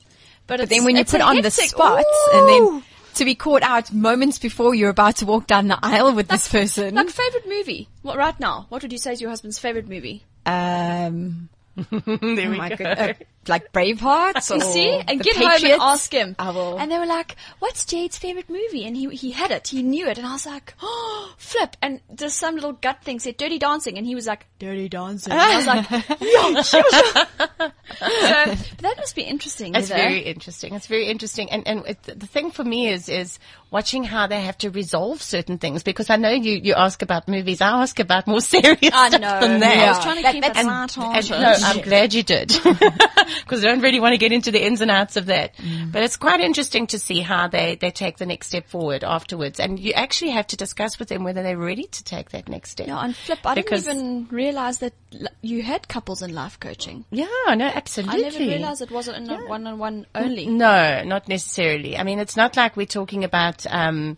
[0.47, 2.31] but, But then when you put a on the hectic- spot Ooh.
[2.33, 2.83] and then
[3.15, 6.47] to be caught out moments before you're about to walk down the aisle with this
[6.47, 6.93] person.
[6.95, 8.67] like favorite movie, what right now?
[8.69, 10.23] What would you say is your husband's favorite movie?
[10.45, 12.17] um, there oh
[12.51, 12.75] we my go.
[12.77, 13.13] God, uh,
[13.49, 14.35] like Braveheart.
[14.49, 16.35] You see, and The get home and ask him.
[16.39, 16.77] I will.
[16.77, 20.07] And they were like, "What's Jade's favorite movie?" And he he had it, he knew
[20.07, 23.59] it, and I was like, "Oh, flip!" And just some little gut thing said "Dirty
[23.59, 25.89] Dancing," and he was like, "Dirty Dancing." And I was like,
[26.21, 29.73] "Yo, sure, sure." So that must be interesting.
[29.75, 30.73] It's whether- very interesting.
[30.75, 31.49] It's very interesting.
[31.51, 33.39] And, and it, the thing for me is, is
[33.71, 37.27] watching how they have to resolve certain things because I know you, you ask about
[37.27, 37.61] movies.
[37.61, 39.39] I ask about more serious I stuff know.
[39.39, 39.77] than that.
[39.77, 41.31] I was trying to That- keep that's- it light-hearted.
[41.31, 42.51] and no, I'm glad you did
[43.43, 45.53] because I don't really want to get into the ins and outs of that.
[45.91, 49.59] But it's quite interesting to see how they, they take the next step forward afterwards.
[49.59, 52.71] And you actually have to discuss with them whether they're ready to take that next
[52.71, 52.87] step.
[52.87, 54.93] Yeah, and flip, I Because- didn't even realize that
[55.41, 57.05] you had couples in life coaching.
[57.11, 58.25] Yeah, no, absolutely.
[58.25, 60.47] I never realized it wasn't in one-on-one only.
[60.47, 61.97] No, not necessarily.
[61.97, 64.17] I mean, it's not like we're talking about, um,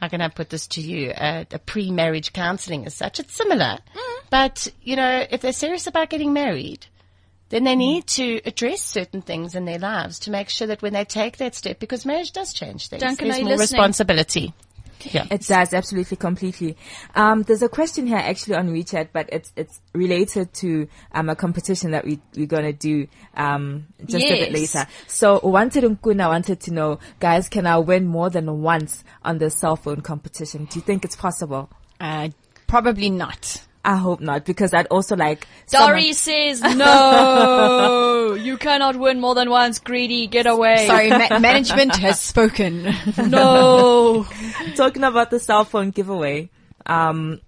[0.00, 3.20] how can I put this to you, uh, a pre-marriage counseling as such.
[3.20, 3.78] It's similar.
[4.30, 6.86] But, you know, if they're serious about getting married,
[7.50, 10.92] then they need to address certain things in their lives to make sure that when
[10.92, 13.02] they take that step, because marriage does change things.
[13.02, 13.78] Duncan, There's more listening?
[13.80, 14.54] responsibility.
[15.02, 15.26] Yeah.
[15.30, 16.76] It does absolutely completely.
[17.14, 21.36] Um, there's a question here actually on WeChat, but it's it's related to um, a
[21.36, 24.86] competition that we we're gonna do um, just a bit later.
[25.06, 29.48] So wanted Nkuna wanted to know, guys, can I win more than once on the
[29.50, 30.66] cell phone competition?
[30.66, 31.70] Do you think it's possible?
[31.98, 32.28] Uh,
[32.66, 33.62] probably not.
[33.84, 35.46] I hope not, because I'd also like.
[35.70, 40.86] Dory says, no, you cannot win more than once, greedy, get away.
[40.86, 42.94] Sorry, ma- management has spoken.
[43.16, 44.26] No.
[44.76, 46.50] talking about the cell phone giveaway.
[46.84, 47.40] Um,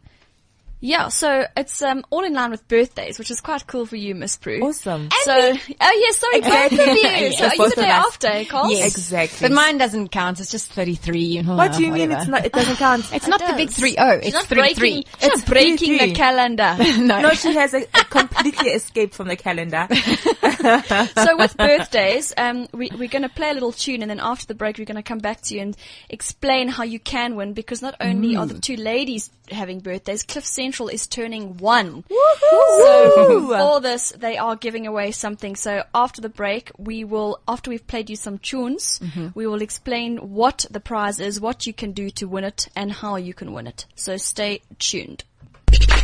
[0.84, 4.16] Yeah, so it's um, all in line with birthdays, which is quite cool for you,
[4.16, 4.60] Miss Prue.
[4.64, 5.10] awesome.
[5.22, 6.76] So, oh yes, sorry, Exactly.
[6.76, 7.02] both of you.
[7.02, 8.06] Yes, So are you the day us.
[8.08, 8.68] after, Carl?
[8.72, 8.90] Yes.
[8.96, 9.48] Exactly.
[9.48, 10.40] But mine doesn't count.
[10.40, 11.42] It's just 33.
[11.44, 12.44] What do you mean it's not?
[12.44, 13.08] It doesn't count.
[13.14, 14.20] It's not the big 3 0.
[14.24, 14.90] It's not 3 breaking, 3.
[14.90, 16.14] she's not It's breaking the 3-3.
[16.16, 16.76] calendar.
[17.02, 17.20] No.
[17.20, 19.86] No, she has a, a completely escaped from the calendar.
[21.14, 24.46] so with birthdays, um, we, we're going to play a little tune, and then after
[24.46, 25.76] the break, we're going to come back to you and
[26.08, 27.52] explain how you can win.
[27.52, 32.04] Because not only are the two ladies having birthdays, Cliff Central is turning one.
[32.08, 35.56] So for this, they are giving away something.
[35.56, 39.28] So after the break, we will, after we've played you some tunes, mm-hmm.
[39.34, 42.92] we will explain what the prize is, what you can do to win it, and
[42.92, 43.86] how you can win it.
[43.94, 45.24] So stay tuned.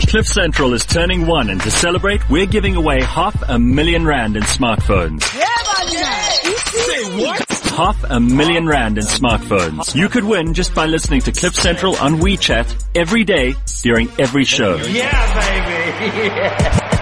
[0.07, 4.37] Cliff Central is turning one and to celebrate, we're giving away half a million rand
[4.37, 5.23] in smartphones.
[5.23, 7.49] Say what?
[7.77, 9.95] Half a million rand in smartphones.
[9.95, 14.45] You could win just by listening to Cliff Central on WeChat every day during every
[14.45, 14.77] show.
[14.77, 16.27] Yeah, baby.
[16.29, 16.85] Yeah.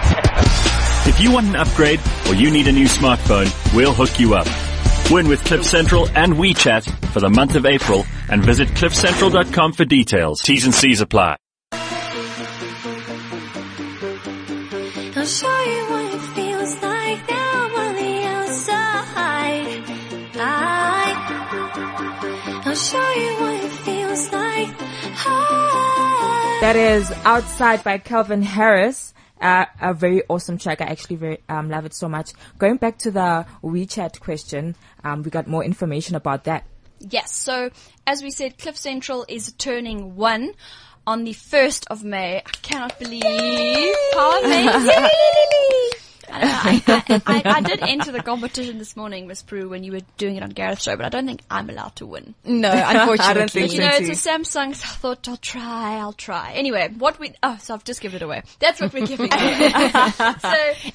[1.07, 4.45] If you want an upgrade or you need a new smartphone, we'll hook you up.
[5.09, 6.83] Win with Cliff Central and WeChat
[7.13, 10.41] for the month of April and visit cliffcentral.com for details.
[10.41, 11.37] T's and C's apply.
[26.59, 29.13] That is Outside by Calvin Harris.
[29.39, 30.81] Uh, a very awesome track.
[30.81, 32.31] I actually very, um, love it so much.
[32.57, 36.65] Going back to the WeChat question, um, we got more information about that.
[36.99, 37.31] Yes.
[37.31, 37.69] So
[38.07, 40.53] as we said, Cliff Central is turning one
[41.05, 42.39] on the first of May.
[42.39, 45.91] I cannot believe how amazing!
[46.31, 49.91] I I, I, I, I did enter the competition this morning, Miss Prue, when you
[49.93, 52.35] were doing it on Gareth's show, but I don't think I'm allowed to win.
[52.45, 53.17] No, unfortunately.
[53.25, 54.05] I don't think You so know, too.
[54.11, 56.51] it's a Samsung, so I thought I'll try, I'll try.
[56.53, 58.43] Anyway, what we, oh, so I've just given it away.
[58.59, 59.69] That's what we're giving away.
[59.71, 60.53] so,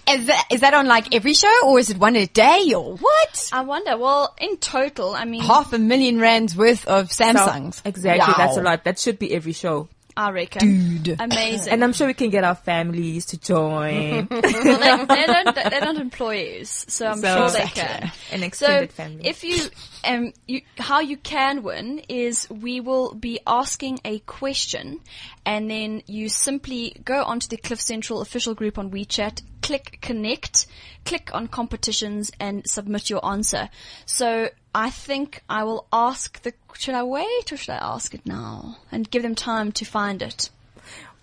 [0.09, 2.97] Is that, is that on like every show or is it one a day or
[2.97, 3.51] what?
[3.53, 7.81] I wonder, well, in total, I mean, Half a million rands worth of So- Samsungs.
[7.85, 8.35] exactly.
[8.37, 8.85] That's a lot.
[8.85, 9.88] That should be every show.
[10.16, 11.03] I reckon.
[11.03, 11.20] Dude.
[11.20, 11.72] Amazing.
[11.72, 14.29] And I'm sure we can get our families to join.
[14.31, 17.83] well, they, they don't, they're not employees, so I'm So- sure they Exactly.
[18.31, 18.42] can.
[18.42, 19.27] An So extended family.
[19.27, 19.62] if you,
[20.05, 25.01] um, you, how you can win is we will be asking a question,
[25.46, 30.66] and then you simply go onto the Cliff Central official group on WeChat, click connect,
[31.05, 33.68] click on competitions, and submit your answer.
[34.07, 36.54] So I think I will ask the.
[36.74, 40.22] Should I wait or should I ask it now and give them time to find
[40.22, 40.50] it?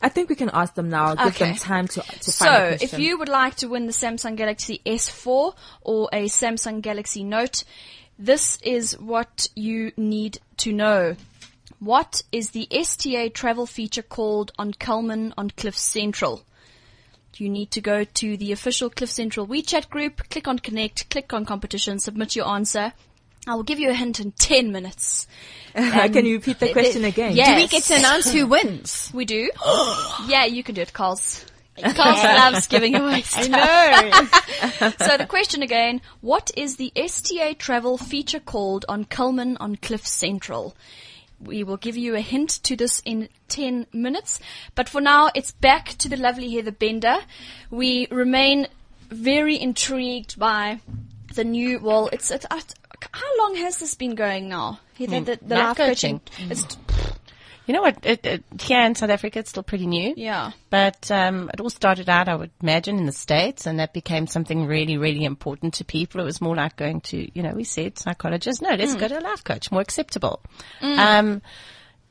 [0.01, 1.15] I think we can ask them now.
[1.15, 1.45] Give Okay.
[1.45, 4.81] them time to, to find So, if you would like to win the Samsung Galaxy
[4.85, 7.63] S4 or a Samsung Galaxy Note,
[8.17, 11.15] this is what you need to know.
[11.79, 16.43] What is the STA travel feature called on Culman on Cliff Central?
[17.35, 21.31] You need to go to the official Cliff Central WeChat group, click on connect, click
[21.31, 22.91] on competition, submit your answer.
[23.49, 25.25] I will give you a hint in 10 minutes.
[25.73, 27.35] can you repeat the question again?
[27.35, 27.55] Yeah.
[27.55, 29.09] Do we get to announce who wins?
[29.13, 29.49] We do?
[30.27, 31.45] yeah, you can do it, Carls.
[31.81, 33.49] Carls loves giving away stuff.
[33.49, 34.91] No.
[35.03, 40.05] So the question again, what is the STA travel feature called on Culman on Cliff
[40.05, 40.75] Central?
[41.39, 44.39] We will give you a hint to this in 10 minutes.
[44.75, 47.17] But for now, it's back to the lovely Heather Bender.
[47.71, 48.67] We remain
[49.09, 50.81] very intrigued by
[51.33, 52.59] the new, well, it's, it's, uh,
[53.11, 54.79] how long has this been going now?
[54.97, 56.19] Heather, the, the life life coaching.
[56.19, 56.51] coaching.
[56.51, 56.77] It's,
[57.65, 57.99] You know what?
[58.03, 60.15] It, it, here in South Africa, it's still pretty new.
[60.17, 60.51] yeah.
[60.71, 64.25] But um, it all started out, I would imagine, in the States, and that became
[64.25, 66.19] something really, really important to people.
[66.19, 69.19] It was more like going to, you know, we said psychologists, no, let's go to
[69.19, 70.41] a life coach, more acceptable.
[70.81, 71.41] Um,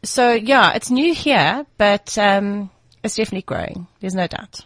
[0.05, 2.71] so, yeah, it's new here, but um,
[3.03, 3.89] it's definitely growing.
[4.01, 4.65] There's no doubt.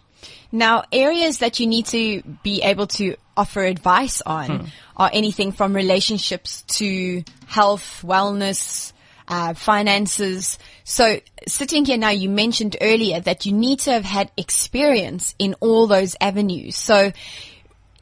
[0.51, 5.75] Now, areas that you need to be able to offer advice on are anything from
[5.75, 8.93] relationships to health, wellness,
[9.29, 10.59] uh, finances.
[10.85, 15.55] So sitting here now, you mentioned earlier that you need to have had experience in
[15.61, 16.77] all those avenues.
[16.77, 17.13] So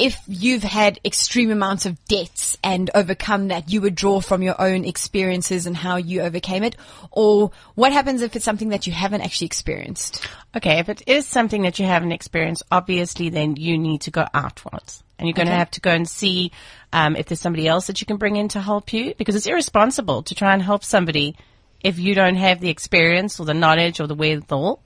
[0.01, 4.61] if you've had extreme amounts of debts and overcome that, you would draw from your
[4.61, 6.77] own experiences and how you overcame it.
[7.11, 10.27] Or what happens if it's something that you haven't actually experienced?
[10.57, 14.27] Okay, if it is something that you haven't experienced, obviously then you need to go
[14.33, 15.03] outwards.
[15.19, 16.51] And you're going to have to go and see
[16.95, 19.47] um, if there's somebody else that you can bring in to help you because it's
[19.47, 21.37] irresponsible to try and help somebody
[21.83, 24.83] if you don't have the experience or the knowledge or the wherewithal.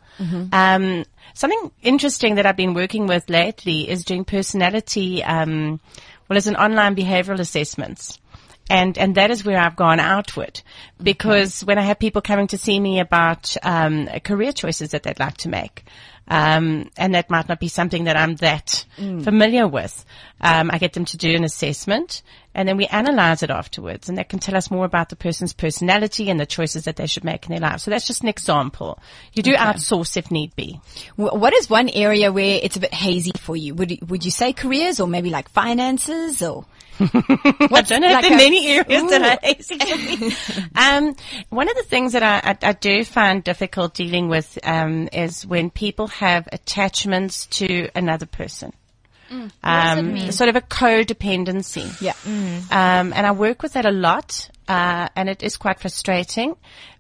[0.53, 1.05] Um,
[1.35, 5.81] something interesting that I've been working with lately is doing personality, um,
[6.29, 8.19] well, as an online behavioral assessments.
[8.71, 10.63] And, and that is where I've gone outward
[11.03, 15.21] because when I have people coming to see me about, um, career choices that they'd
[15.21, 15.85] like to make,
[16.29, 18.87] um, and that might not be something that I'm that
[19.23, 20.07] familiar with.
[20.41, 22.23] Um, I get them to do an assessment
[22.55, 25.53] and then we analyze it afterwards and that can tell us more about the person's
[25.53, 27.81] personality and the choices that they should make in their life.
[27.81, 28.99] So that's just an example.
[29.35, 30.81] You do outsource if need be.
[31.17, 33.75] What is one area where it's a bit hazy for you?
[33.75, 36.65] Would you- would you say careers or maybe like finances or?
[37.01, 40.35] I don't like that a- many areas that are hazy
[40.77, 41.17] um,
[41.51, 45.47] one of the things that I, I, I do find difficult dealing with um, is
[45.47, 48.73] when people have attachments to another person.
[49.63, 52.01] Um, sort of a codependency.
[52.01, 52.15] Yeah.
[52.27, 56.57] Um, and I work with that a lot, uh, and it is quite frustrating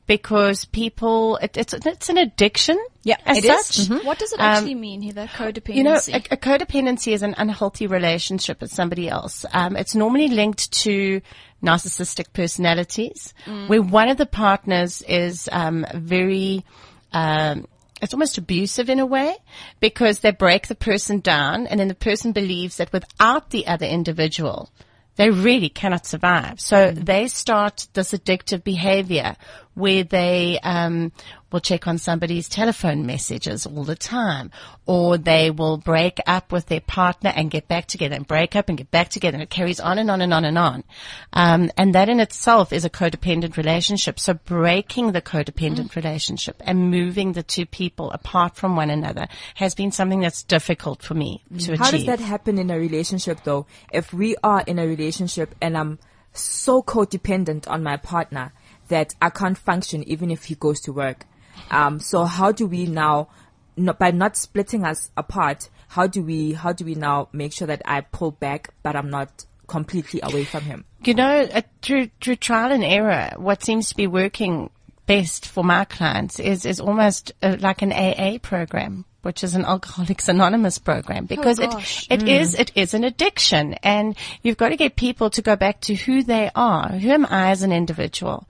[0.06, 2.78] because people, it, it's, it's an addiction.
[3.04, 3.66] Yeah, as it is.
[3.66, 4.04] such.
[4.04, 5.26] What does it actually mean, Heather?
[5.26, 5.70] Codependency.
[5.70, 9.44] Um, You know, a, a codependency is an unhealthy relationship with somebody else.
[9.52, 11.20] Um, it's normally linked to
[11.62, 13.32] narcissistic personalities,
[13.66, 16.64] where one of the partners is um, very.
[17.12, 17.66] Um,
[18.04, 19.34] it's almost abusive in a way
[19.80, 23.86] because they break the person down and then the person believes that without the other
[23.86, 24.70] individual,
[25.16, 26.60] they really cannot survive.
[26.60, 27.04] So mm.
[27.04, 29.36] they start this addictive behavior
[29.74, 31.12] where they um,
[31.50, 34.50] will check on somebody's telephone messages all the time,
[34.86, 38.68] or they will break up with their partner and get back together, and break up
[38.68, 40.84] and get back together, and it carries on and on and on and on.
[41.32, 44.18] Um, and that in itself is a codependent relationship.
[44.18, 49.74] So breaking the codependent relationship and moving the two people apart from one another has
[49.74, 51.78] been something that's difficult for me to achieve.
[51.78, 53.66] How does that happen in a relationship though?
[53.92, 55.98] If we are in a relationship and I'm
[56.32, 58.52] so codependent on my partner
[58.94, 61.26] that I can't function even if he goes to work.
[61.72, 63.28] Um, so how do we now
[63.76, 67.66] not, by not splitting us apart, how do we how do we now make sure
[67.66, 70.84] that I pull back, but I'm not completely away from him?
[71.04, 74.70] You know, uh, through through trial and error, what seems to be working
[75.06, 79.64] best for my clients is is almost uh, like an AA program, which is an
[79.64, 82.06] Alcoholics Anonymous program, because it gosh.
[82.10, 85.80] it is it is an addiction, and you've got to get people to go back
[85.82, 86.90] to who they are.
[86.90, 88.46] Who am I as an individual?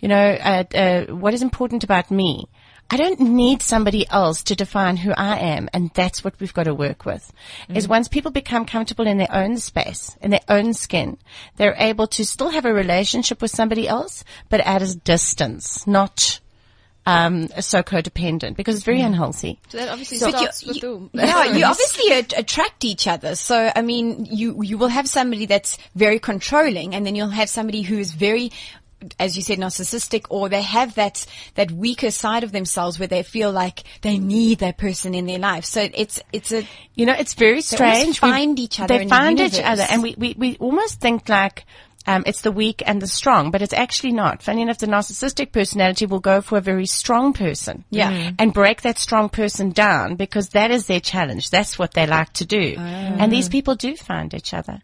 [0.00, 2.48] You know, uh, uh, what is important about me?
[2.88, 6.64] I don't need somebody else to define who I am, and that's what we've got
[6.64, 7.32] to work with.
[7.68, 11.18] Is once people become comfortable in their own space, in their own skin,
[11.56, 16.38] they're able to still have a relationship with somebody else, but at a distance, not
[17.06, 19.58] um, so codependent, because it's very unhealthy.
[19.68, 23.34] So that obviously But starts you- with you- yeah, you obviously at- attract each other.
[23.36, 27.48] So, I mean, you, you will have somebody that's very controlling and then you'll have
[27.48, 28.50] somebody who is very,
[29.18, 33.22] as you said, narcissistic or they have that, that weaker side of themselves where they
[33.22, 35.64] feel like they need that person in their life.
[35.64, 38.20] So it's, it's a, You know, it's very strange.
[38.22, 41.00] We- find each other They in the find each other, and we, we, we almost
[41.00, 41.64] think like
[42.06, 44.42] um, it's the weak and the strong, but it's actually not.
[44.42, 48.10] Funny enough, the narcissistic personality will go for a very strong person, Yeah.
[48.10, 48.34] Mhm.
[48.38, 51.50] and break that strong person down because that is their challenge.
[51.50, 54.80] That's what they like to do, and these people do find each other.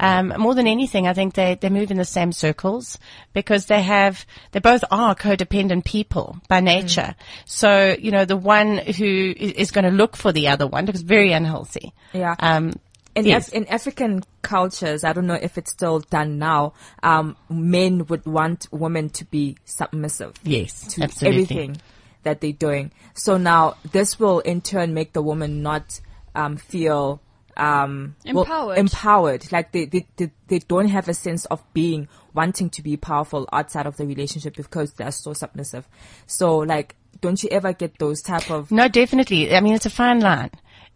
[0.00, 2.98] Um, more than anything, I think they they move in the same circles
[3.32, 7.14] because they have they both are codependent people by nature.
[7.44, 11.02] So you know, the one who is going to look for the other one because
[11.02, 11.92] very unhealthy.
[12.12, 12.34] Yeah.
[12.38, 12.72] Um,
[13.14, 13.48] In, yes.
[13.48, 16.72] Af- in African cultures, I don't know if it's still done now.
[17.02, 20.34] Um, men would want women to be submissive.
[20.42, 21.42] Yes, to absolutely.
[21.42, 21.76] everything
[22.22, 22.90] that they're doing.
[23.14, 26.00] So now this will in turn make the woman not
[26.34, 27.20] um, feel
[27.56, 28.78] um, well, Empowered.
[28.78, 29.52] empowered.
[29.52, 33.46] Like they, they, they, they don't have a sense of being wanting to be powerful
[33.52, 35.86] outside of the relationship because they're so submissive.
[36.26, 39.54] So like, don't you ever get those type of No, definitely.
[39.54, 40.50] I mean, it's a fine line.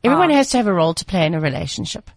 [0.06, 0.36] Everyone Ah.
[0.36, 2.10] has to have a role to play in a relationship.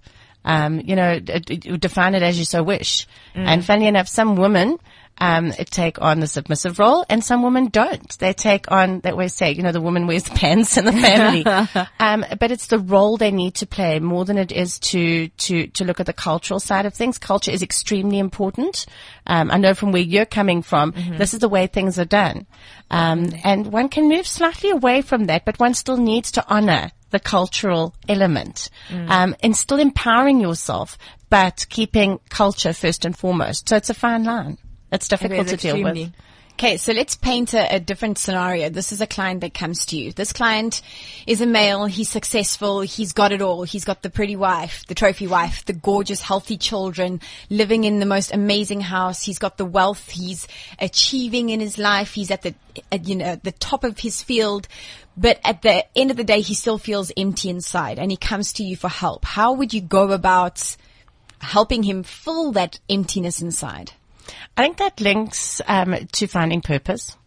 [0.45, 3.05] Um, you know, d- d- define it as you so wish.
[3.35, 4.77] And funny enough, some women
[5.21, 8.17] um, take on the submissive role, and some women don't.
[8.19, 10.93] They take on, that always say, you know, the woman wears the pants in the
[10.93, 11.45] family.
[11.99, 15.67] um, but it's the role they need to play more than it is to to
[15.67, 17.17] to look at the cultural side of things.
[17.17, 18.85] Culture is extremely important.
[19.27, 22.47] Um, I know from where you're coming from, this is the way things are done,
[22.89, 26.91] um, and one can move slightly away from that, but one still needs to honor
[27.11, 30.97] the cultural element, um, and still empowering yourself,
[31.29, 33.69] but keeping culture first and foremost.
[33.69, 34.57] So it's a fine line.
[34.91, 36.11] It's difficult is to deal with.
[36.59, 38.67] Okay, so let's paint a, a different scenario.
[38.67, 40.11] This is a client that comes to you.
[40.11, 40.81] This client
[41.25, 41.85] is a male.
[41.85, 42.81] He's successful.
[42.81, 43.63] He's got it all.
[43.63, 48.05] He's got the pretty wife, the trophy wife, the gorgeous, healthy children, living in the
[48.05, 49.23] most amazing house.
[49.23, 50.09] He's got the wealth.
[50.09, 50.49] He's
[50.79, 52.13] achieving in his life.
[52.13, 52.53] He's at the,
[52.91, 54.67] at, you know, the top of his field.
[55.19, 58.53] But at the end of the day, he still feels empty inside and he comes
[58.53, 59.25] to you for help.
[59.25, 60.77] How would you go about
[61.41, 63.91] helping him fill that emptiness inside?
[64.55, 67.17] I think that links um, to finding purpose.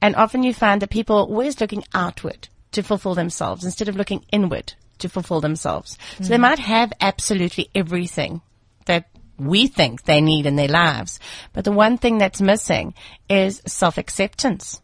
[0.00, 3.96] And often you find that people are always looking outward to fulfill themselves instead of
[3.96, 5.96] looking inward to fulfill themselves.
[6.18, 8.40] So they might have absolutely everything
[8.86, 9.08] that
[9.38, 11.20] we think they need in their lives.
[11.52, 12.94] But the one thing that's missing
[13.28, 14.81] is self-acceptance.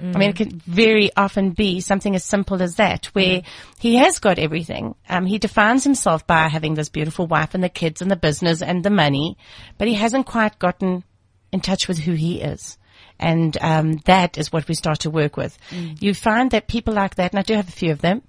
[0.00, 3.42] I mean, it could very often be something as simple as that, where
[3.78, 4.94] he has got everything.
[5.08, 8.62] Um, he defines himself by having this beautiful wife and the kids and the business
[8.62, 9.36] and the money,
[9.78, 11.04] but he hasn't quite gotten
[11.52, 12.78] in touch with who he is.
[13.18, 15.56] And um, that is what we start to work with.
[16.00, 18.22] You find that people like that, and I do have a few of them.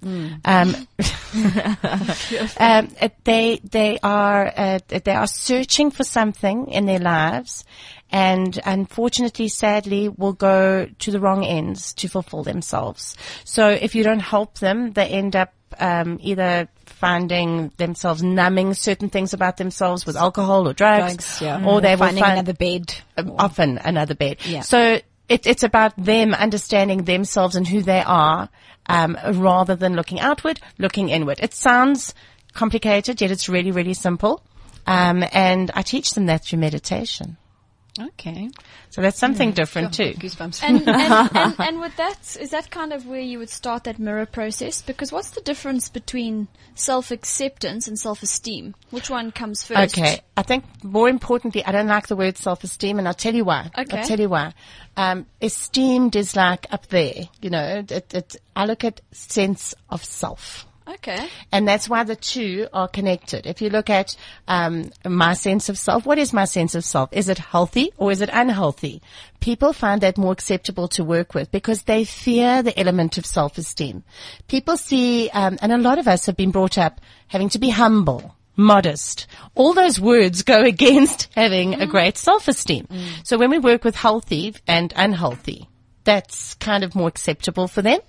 [0.45, 0.76] Um,
[2.59, 7.66] um, uh, they they are uh, they are searching for something in their lives,
[8.14, 13.18] and unfortunately, sadly, will go to the wrong ends to fulfill themselves.
[13.43, 19.09] So if you don't help them, they end up um, either finding themselves numbing certain
[19.09, 21.66] things about themselves with alcohol or drugs, Drugs, yeah.
[21.66, 22.93] or they will Finding find another bed.
[23.18, 24.38] um, often another bed.
[24.45, 24.61] Yeah.
[24.61, 28.47] So it, it's about them understanding themselves and who they are,
[28.86, 31.39] um, rather than looking outward, looking inward.
[31.41, 32.14] It sounds
[32.53, 34.43] complicated, yet it's really, really simple.
[34.86, 37.38] Um, and I teach them that through meditation.
[37.99, 38.49] Okay.
[38.89, 40.13] So that's something different too.
[40.13, 40.63] Goosebumps.
[40.63, 43.99] And, and, and, and with that, is that kind of where you would start that
[43.99, 44.81] mirror process?
[44.81, 48.73] Because what's the difference between self-acceptance and self-esteem?
[48.89, 49.97] Which one comes first?
[49.97, 50.21] Okay.
[50.35, 53.69] I think more importantly, I don't like the word self-esteem and I'll tell you why.
[53.77, 53.97] Okay.
[53.97, 54.53] I'll tell you why.
[54.97, 60.03] Um, esteemed is like up there, you know, it, it, I look at sense of
[60.03, 60.65] self.
[60.88, 61.29] Okay.
[61.51, 63.45] And that's why the two are connected.
[63.45, 64.15] If you look at
[64.47, 67.09] um, my sense of self, what is my sense of self?
[67.13, 69.01] Is it healthy or is it unhealthy?
[69.39, 74.03] People find that more acceptable to work with because they fear the element of self-esteem.
[74.47, 77.69] People see, um, and a lot of us have been brought up having to be
[77.69, 78.36] humble.
[78.55, 79.25] Modest.
[79.55, 82.88] All those words go against having a great self-esteem.
[83.23, 85.69] So when we work with healthy and unhealthy,
[86.03, 87.99] that's kind of more acceptable for them.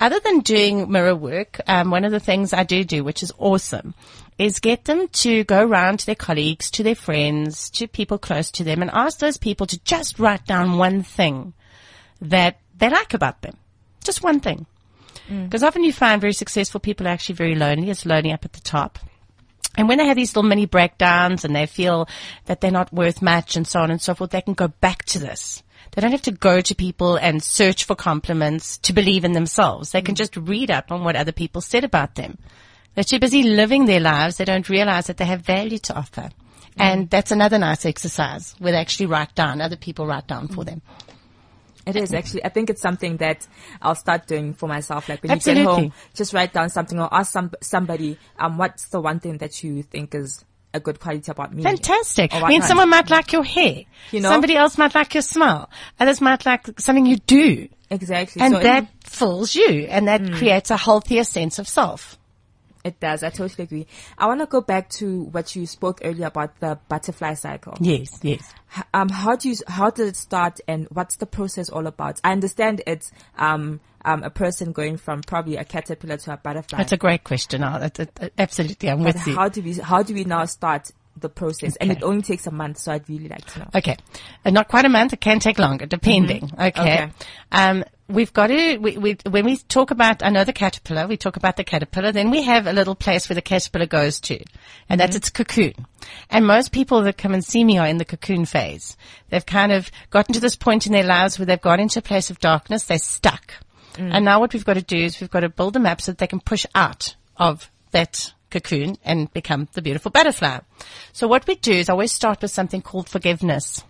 [0.00, 3.32] Other than doing mirror work, um, one of the things I do do, which is
[3.38, 3.94] awesome,
[4.38, 8.50] is get them to go around to their colleagues, to their friends, to people close
[8.52, 11.52] to them and ask those people to just write down one thing
[12.20, 13.56] that they like about them.
[14.02, 14.66] Just one thing.
[15.44, 17.88] Because often you find very successful people are actually very lonely.
[17.88, 18.98] It's lonely up at the top.
[19.76, 22.08] And when they have these little mini breakdowns and they feel
[22.44, 25.04] that they're not worth much and so on and so forth, they can go back
[25.06, 25.62] to this.
[25.94, 29.92] They don't have to go to people and search for compliments to believe in themselves.
[29.92, 30.18] They can mm.
[30.18, 32.36] just read up on what other people said about them.
[32.94, 34.36] They're too busy living their lives.
[34.36, 36.22] They don't realize that they have value to offer.
[36.22, 36.30] Mm.
[36.78, 40.64] And that's another nice exercise where they actually write down, other people write down for
[40.64, 40.66] mm.
[40.66, 40.82] them.
[41.86, 42.44] It is actually.
[42.44, 43.46] I think it's something that
[43.82, 45.08] I'll start doing for myself.
[45.08, 48.88] Like when you get home, just write down something or ask some somebody, um, what's
[48.88, 50.44] the one thing that you think is
[50.74, 51.62] a good quality about me?
[51.62, 52.34] Fantastic.
[52.34, 53.84] I mean, someone might like your hair.
[54.10, 54.28] You know?
[54.30, 55.70] Somebody else might like your smile.
[55.98, 57.68] Others might like something you do.
[57.90, 58.42] Exactly.
[58.42, 60.34] And So it- that fills you and that hmm.
[60.34, 62.18] creates a healthier sense of self.
[62.84, 63.22] It does.
[63.22, 63.86] I totally agree.
[64.18, 67.74] I want to go back to what you spoke earlier about the butterfly cycle.
[67.80, 68.52] Yes, yes.
[68.92, 72.20] Um, how do you, how did it start and what's the process all about?
[72.22, 76.76] I understand it's, um, um, a person going from probably a caterpillar to a butterfly.
[76.76, 77.64] That's a great question.
[77.64, 77.88] Oh,
[78.36, 78.90] absolutely.
[78.90, 79.34] I'm but with you.
[79.34, 81.76] how do we, how do we now start the process?
[81.76, 83.70] And it only takes a month, so I'd really like to know.
[83.74, 83.96] Okay.
[84.44, 85.14] Uh, not quite a month.
[85.14, 86.50] It can take longer, depending.
[86.52, 86.68] Okay.
[86.68, 87.10] Okay.
[87.50, 91.16] Um, we've got to, we, we, when we talk about, I know the caterpillar, we
[91.16, 94.42] talk about the caterpillar, then we have a little place where the caterpillar goes to,
[94.88, 95.18] and that's mm-hmm.
[95.18, 95.86] its cocoon.
[96.30, 98.96] And most people that come and see me are in the cocoon phase.
[99.30, 102.02] They've kind of gotten to this point in their lives where they've got into a
[102.02, 103.54] place of darkness, they're stuck.
[103.94, 104.10] Mm.
[104.12, 106.12] And now what we've got to do is we've got to build them up so
[106.12, 110.60] that they can push out of that cocoon and become the beautiful butterfly.
[111.12, 113.82] So what we do is I always start with something called forgiveness.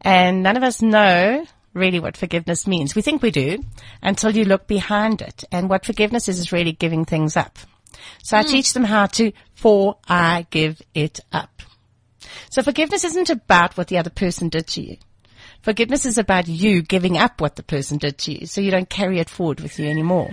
[0.00, 1.46] And none of us know
[1.78, 2.94] really what forgiveness means.
[2.94, 3.64] We think we do
[4.02, 5.44] until you look behind it.
[5.50, 7.58] And what forgiveness is, is really giving things up.
[8.22, 11.62] So I teach them how to, for I give it up.
[12.50, 14.96] So forgiveness isn't about what the other person did to you.
[15.62, 18.88] Forgiveness is about you giving up what the person did to you so you don't
[18.88, 20.28] carry it forward with you anymore.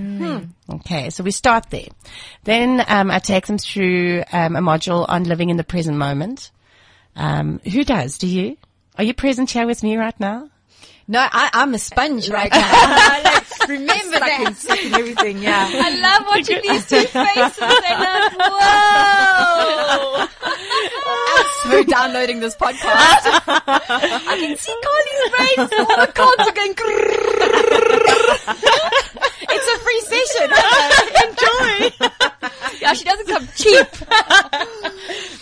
[0.75, 1.87] Okay, so we start there.
[2.43, 6.51] Then um, I take them through um, a module on living in the present moment.
[7.15, 8.17] Um, who does?
[8.17, 8.57] Do you?
[8.97, 10.49] Are you present here with me right now?
[11.07, 13.41] No, I, I'm a sponge right now.
[13.69, 14.55] Remember Stuck in, that.
[14.57, 15.69] stuck in everything, yeah.
[15.73, 17.57] I love watching these two faces.
[17.57, 20.27] They're like, whoa.
[21.63, 23.25] So downloading this podcast.
[23.27, 25.59] I can see Carly's face.
[25.79, 26.73] All the cards are going.
[29.49, 30.49] it's a free session.
[31.29, 32.51] Enjoy.
[32.85, 33.87] Yeah, she doesn't come cheap.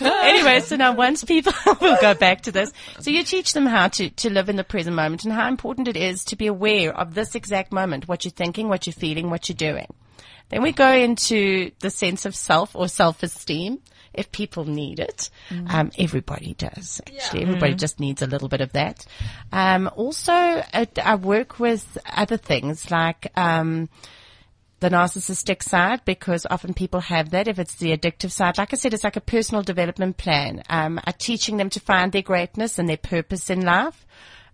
[0.00, 3.88] anyway, so now once people will go back to this, so you teach them how
[3.88, 6.96] to, to live in the present moment and how important it is to be aware
[6.96, 9.86] of this exact moment, what you're thinking, what you're feeling, what you're doing.
[10.48, 13.80] Then we go into the sense of self or self-esteem.
[14.12, 15.28] If people need it,
[15.68, 17.00] um, everybody does.
[17.08, 19.04] Actually, everybody just needs a little bit of that.
[19.50, 23.88] Um, also, I, I work with other things like um,
[24.84, 27.48] the narcissistic side because often people have that.
[27.48, 30.62] If it's the addictive side, like I said, it's like a personal development plan.
[30.68, 34.04] Um, are teaching them to find their greatness and their purpose in life,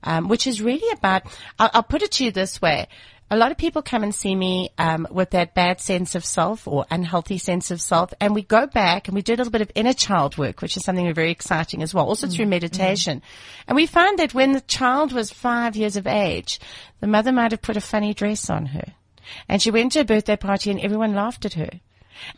[0.05, 1.25] um, which is really about.
[1.59, 2.87] I'll, I'll put it to you this way.
[3.33, 6.69] A lot of people come and see me um, with that bad sense of self
[6.69, 9.63] or unhealthy sense of self, and we go back and we do a little bit
[9.63, 13.21] of inner child work, which is something very exciting as well, also through meditation.
[13.67, 16.61] And we find that when the child was five years of age,
[17.01, 18.95] the mother might have put a funny dress on her.
[19.49, 21.71] And she went to a birthday party and everyone laughed at her.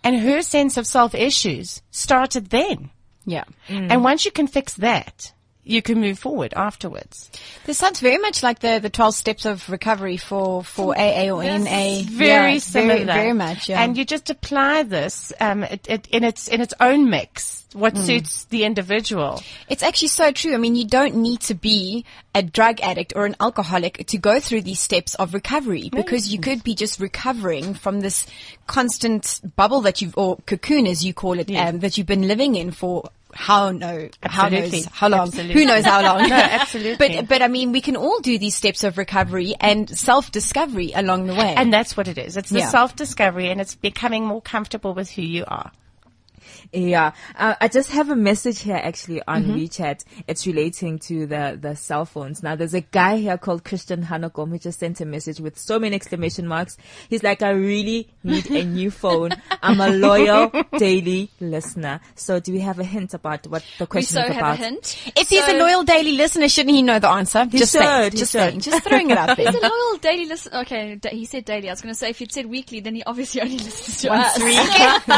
[0.05, 2.91] And her sense of self issues started then.
[3.24, 3.45] Yeah.
[3.68, 3.91] Mm.
[3.91, 5.33] And once you can fix that,
[5.65, 7.31] you can move forward afterwards.
[7.65, 11.45] This sounds very much like the, the 12 steps of recovery for, for AA or
[11.45, 12.03] NA.
[12.05, 12.95] Very Yeah, similar.
[12.95, 13.83] Very, very much, yeah.
[13.83, 17.97] And you just apply this, um, it, it, in its, in its own mix, what
[17.97, 19.43] suits the individual.
[19.69, 20.53] It's actually so true.
[20.53, 22.05] I mean, you don't need to be
[22.35, 26.39] a drug addict or an alcoholic to go through these steps of recovery because you
[26.39, 28.27] could be just recovering from this
[28.67, 32.57] constant bubble that you've, or cocoon as you call it, um, that you've been living
[32.57, 34.80] in for how no, how Absolutely.
[34.80, 35.28] knows how long?
[35.28, 35.55] Absolutely.
[35.55, 36.28] Who knows how long?
[36.28, 36.97] No, absolutely.
[37.18, 40.93] But but I mean, we can all do these steps of recovery and self discovery
[40.95, 41.55] along the way.
[41.57, 42.37] And that's what it is.
[42.37, 42.68] It's the Yeah.
[42.70, 45.70] self-discovery and it's becoming more comfortable with who you are.
[46.75, 50.05] Yeah, uh, I just have a message here actually on WeChat.
[50.27, 52.43] It's relating to the the cell phones.
[52.43, 55.79] Now, there's a guy here called Christian Hanekom who just sent a message with so
[55.79, 56.79] many exclamation marks.
[57.11, 59.33] He's like, "I really need a new phone.
[59.62, 63.89] I'm a loyal daily listener." So, do we have a hint about what the We
[63.89, 64.55] question so is have about?
[64.55, 65.12] a hint.
[65.14, 67.45] if he's a loyal daily listener, shouldn't he know the answer?
[67.45, 68.39] He just should, saying, he just should.
[68.39, 69.53] saying, just throwing it out there.
[69.53, 70.61] He's a loyal daily listener.
[70.61, 71.68] Okay, da- he said daily.
[71.68, 74.09] I was going to say if he'd said weekly, then he obviously only listens to
[74.09, 74.41] Once us.
[74.41, 75.09] a week.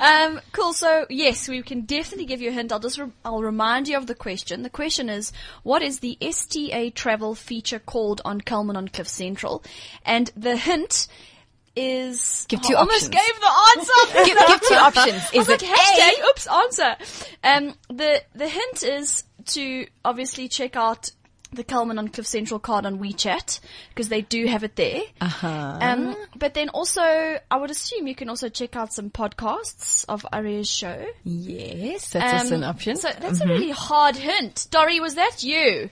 [0.00, 0.72] um, cool.
[0.72, 2.72] So yes, we can definitely give you a hint.
[2.72, 4.62] I'll just re- I'll remind you of the question.
[4.62, 9.62] The question is, what is the STA travel feature called on Culman on Cliff Central?
[10.04, 11.08] And the hint
[11.76, 13.26] is Give two I almost options.
[13.26, 14.24] gave the answer.
[14.24, 15.22] give, give two options.
[15.34, 16.28] Is like, it hashtag, A?
[16.28, 16.96] oops, answer.
[17.44, 21.10] Um, the, the hint is to obviously check out
[21.52, 25.02] the Culman on Cliff Central card on WeChat because they do have it there.
[25.20, 25.78] Uh-huh.
[25.80, 30.26] Um, but then also, I would assume you can also check out some podcasts of
[30.32, 31.06] Aria's show.
[31.24, 32.96] Yes, that's also Um, an option.
[32.96, 34.66] So that's a really hard hint.
[34.70, 35.90] Dory, was that you?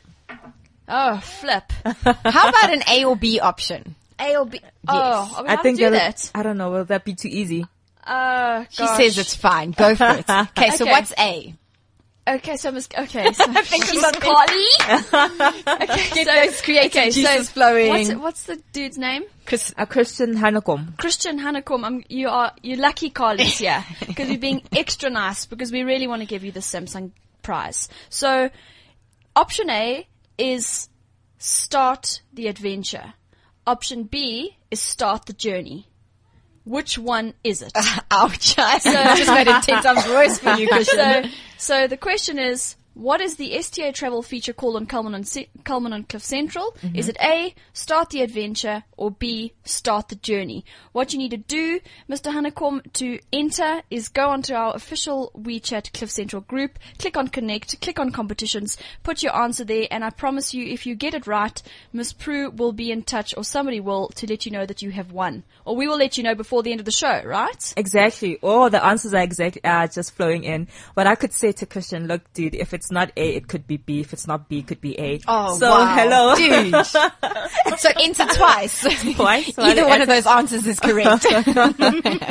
[0.88, 1.72] Oh, flip.
[1.84, 3.94] How about an A or B option?
[4.18, 4.60] A or B?
[4.86, 6.30] Oh, are we I allowed think do that?
[6.34, 6.70] I don't know.
[6.70, 7.66] Will that be too easy?
[8.06, 9.70] Uh, She says it's fine.
[9.70, 10.24] Go for it.
[10.28, 10.90] Okay, so Okay.
[10.90, 11.54] what's A?
[12.26, 14.66] Okay, so I must, okay, so she's Carly.
[15.82, 17.88] okay, so, those creative okay, juices so flowing.
[17.90, 19.24] What's, what's the dude's name?
[19.44, 20.96] Chris, A Christian Hanekom.
[20.96, 21.84] Christian Hanekom.
[21.84, 26.06] Um, you are, you're lucky Carly's here because you're being extra nice because we really
[26.06, 27.10] want to give you the Samsung
[27.42, 27.90] prize.
[28.08, 28.48] So,
[29.36, 30.08] option A
[30.38, 30.88] is
[31.38, 33.12] start the adventure.
[33.66, 35.88] Option B is start the journey.
[36.64, 37.72] Which one is it?
[38.10, 38.54] ouch.
[38.58, 38.78] I
[39.16, 41.24] just made it ten times worse for you, Christian.
[41.24, 45.24] so, so the question is, what is the STA travel feature called on Culman on,
[45.64, 46.76] Culman on Cliff Central?
[46.94, 50.64] Is it A, start the adventure, or B, start the journey?
[50.92, 52.32] What you need to do, Mr.
[52.32, 57.80] Hanekom, to enter is go onto our official WeChat Cliff Central group, click on connect,
[57.80, 61.26] click on competitions, put your answer there, and I promise you, if you get it
[61.26, 61.60] right,
[61.92, 64.90] Miss Prue will be in touch, or somebody will, to let you know that you
[64.90, 65.42] have won.
[65.64, 67.74] Or we will let you know before the end of the show, right?
[67.76, 68.38] Exactly.
[68.42, 70.68] Oh, the answers are exactly uh, just flowing in.
[70.94, 73.76] What I could say to Christian, look, dude, if it's not A, it could be
[73.76, 74.00] B.
[74.00, 75.20] If it's not B, it could be A.
[75.26, 75.94] Oh, so wow.
[75.94, 76.34] hello.
[76.34, 76.86] Dude.
[77.78, 78.80] so enter twice.
[79.14, 79.58] Twice.
[79.58, 81.26] Either one of those answers is correct.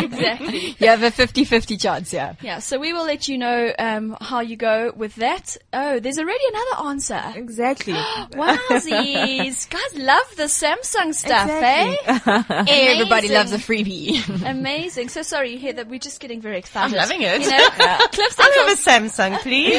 [0.03, 0.75] Exactly.
[0.79, 2.33] you have a 50-50 chance, yeah.
[2.41, 5.57] Yeah, so we will let you know um, how you go with that.
[5.71, 7.21] Oh, there's already another answer.
[7.35, 7.93] Exactly.
[8.33, 9.69] Wowsies.
[9.69, 11.95] Guys love the Samsung stuff, eh?
[12.67, 14.21] Everybody loves a freebie.
[14.45, 15.09] Amazing.
[15.09, 16.95] So sorry, Heather, we're just getting very excited.
[16.95, 17.41] I'm loving it.
[17.41, 17.69] You know,
[18.11, 19.77] Cliff I'll have a Samsung, please.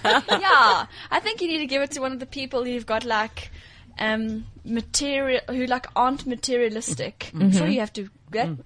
[0.30, 3.04] yeah, I think you need to give it to one of the people who've got
[3.04, 3.50] like
[3.98, 7.30] um material who like aren't materialistic.
[7.34, 7.58] I'm Mm-hmm.
[7.58, 8.08] sure you have to.
[8.32, 8.58] Can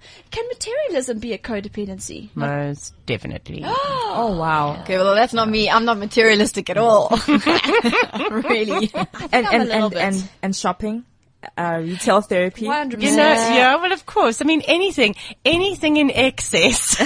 [0.51, 2.29] materialism be a codependency?
[2.35, 3.63] Most definitely.
[4.11, 4.81] Oh wow.
[4.81, 5.69] Okay, well that's not me.
[5.69, 7.09] I'm not materialistic at all.
[7.27, 8.89] really.
[9.31, 10.01] And a and little and, bit.
[10.01, 11.05] and and shopping,
[11.55, 12.65] uh, retail therapy.
[12.65, 14.41] One hundred You know, yeah, well, of course.
[14.41, 15.13] I mean, anything,
[15.45, 16.97] anything in excess.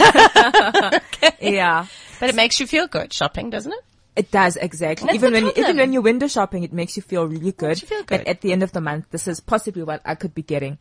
[1.41, 1.85] Yeah.
[2.21, 3.83] but it makes you feel good shopping, doesn't it?
[4.15, 5.07] It does exactly.
[5.07, 5.63] That's even when problem.
[5.63, 7.81] even when you're window shopping, it makes you feel really good.
[7.81, 10.35] you feel That at the end of the month, this is possibly what I could
[10.35, 10.77] be getting.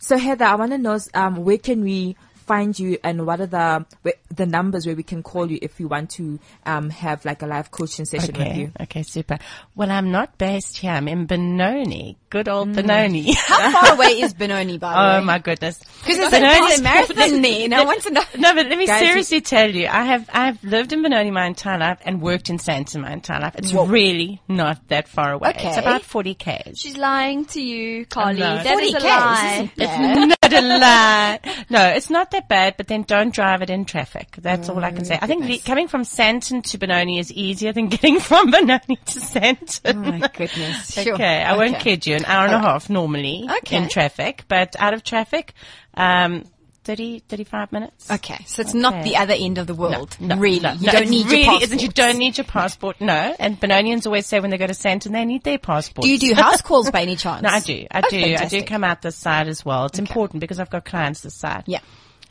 [0.00, 3.46] So Heather, I want to know um, where can we find you and what are
[3.46, 3.86] the
[4.34, 7.46] the numbers where we can call you if we want to um, have like a
[7.46, 8.72] live coaching session with you.
[8.80, 9.38] Okay, super.
[9.74, 10.92] Well, I'm not based here.
[10.92, 12.16] I'm in Benoni.
[12.30, 13.32] Good old Benoni.
[13.46, 15.16] How far away is Benoni, by the way?
[15.18, 15.78] oh my goodness.
[16.00, 18.22] Because there's, Benoni's- a, marathon there, and I want to know.
[18.38, 21.46] No, but let me Guys, seriously tell you, I have I've lived in Benoni my
[21.46, 23.54] entire life and worked in Sandton my entire life.
[23.56, 25.50] It's really not that far away.
[25.50, 25.68] Okay.
[25.68, 26.72] It's about 40 k.
[26.74, 28.40] She's lying to you, Carly.
[28.40, 29.72] That is 40 a Ks, lie.
[29.76, 31.40] isn't not a lie.
[31.70, 34.36] No, it's not that bad, but then don't drive it in traffic.
[34.38, 35.18] That's all I can say.
[35.22, 39.94] I think coming from Sandton to Benoni is easier than getting from Benoni to Sandton.
[39.94, 40.92] Oh my goodness.
[41.02, 41.14] Sure.
[41.14, 42.16] Okay, I won't kid you.
[42.16, 43.76] An hour and a half normally Okay.
[43.76, 45.52] in traffic, but out of traffic,
[45.94, 46.44] um,
[46.84, 48.10] 30, 35 minutes.
[48.10, 50.16] Okay, so it's not the other end of the world.
[50.18, 50.58] No, really.
[50.60, 51.62] no, you no, don't need really your passport.
[51.62, 51.82] isn't.
[51.82, 53.00] You don't need your passport.
[53.00, 56.02] No, and Benonians always say when they go to Sandton they need their passport.
[56.02, 57.42] Do you do house calls by any chance?
[57.42, 57.86] No, I do.
[57.90, 58.34] I Oh, do.
[58.36, 59.86] I do come out this side as well.
[59.86, 61.64] It's important because I've got clients this side.
[61.66, 61.80] Yeah.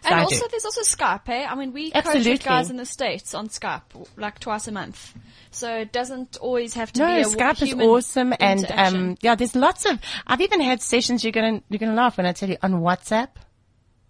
[0.02, 0.48] So And I also, do.
[0.50, 1.46] there's also Skype, eh?
[1.48, 2.32] I mean, we coach Absolutely.
[2.32, 3.82] with guys in the States on Skype,
[4.18, 5.14] like twice a month.
[5.52, 7.38] So it doesn't always have to No, be a good thing.
[7.38, 10.00] No Skype is awesome, and um, yeah, there's lots of.
[10.26, 11.24] I've even had sessions.
[11.24, 13.28] You're gonna you're gonna laugh when I tell you on WhatsApp.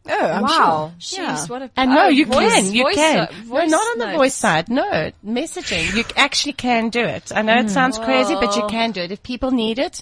[0.09, 0.93] Oh, I'm Wow.
[0.97, 1.45] Jeez, Yeah.
[1.47, 3.19] what a And no, oh, you voice- can, you voice, can.
[3.19, 4.17] uh, no, voice not on the notes.
[4.17, 4.69] voice side.
[4.69, 5.95] No, messaging.
[5.95, 7.31] You actually can do it.
[7.35, 9.11] I know it sounds crazy, but you can do it.
[9.11, 10.01] If people need it,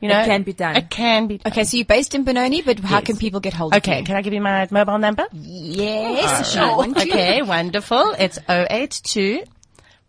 [0.00, 0.20] you know.
[0.20, 0.76] It can be done.
[0.76, 1.52] It can be done.
[1.52, 3.06] Okay, so you're based in Benoni, but how Yes.
[3.06, 3.96] can people get hold of Okay, you?
[3.98, 5.26] Okay, can I give you my mobile number?
[5.32, 6.84] Yes, sure.
[6.86, 8.14] Okay, wonderful.
[8.18, 9.44] It's 082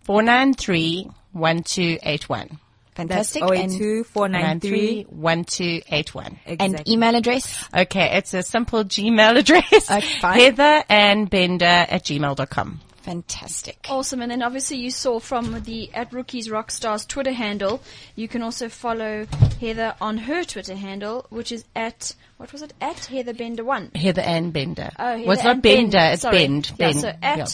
[0.03, 2.59] 493 1281.
[2.95, 3.43] Fantastic.
[3.43, 6.39] and, 082 493 1281.
[6.59, 7.63] and email address?
[7.75, 9.91] Okay, it's a simple Gmail address.
[9.91, 10.39] Okay, fine.
[10.39, 12.79] Heather and Bender at gmail.com.
[13.07, 13.85] Fantastic.
[13.89, 14.21] Awesome.
[14.21, 17.81] And then obviously you saw from the at Rookies Rockstars Twitter handle,
[18.17, 19.25] you can also follow
[19.61, 22.73] Heather on her Twitter handle, which is at, what was it?
[22.81, 23.91] At Heather Bender 1.
[23.95, 24.89] Heather and Bender.
[24.99, 26.13] Oh, Heather well, it's not Bender, Ben.
[26.13, 26.37] it's Sorry.
[26.37, 26.69] Bend.
[26.71, 26.99] Yeah, Bend.
[26.99, 27.47] so at Yeah.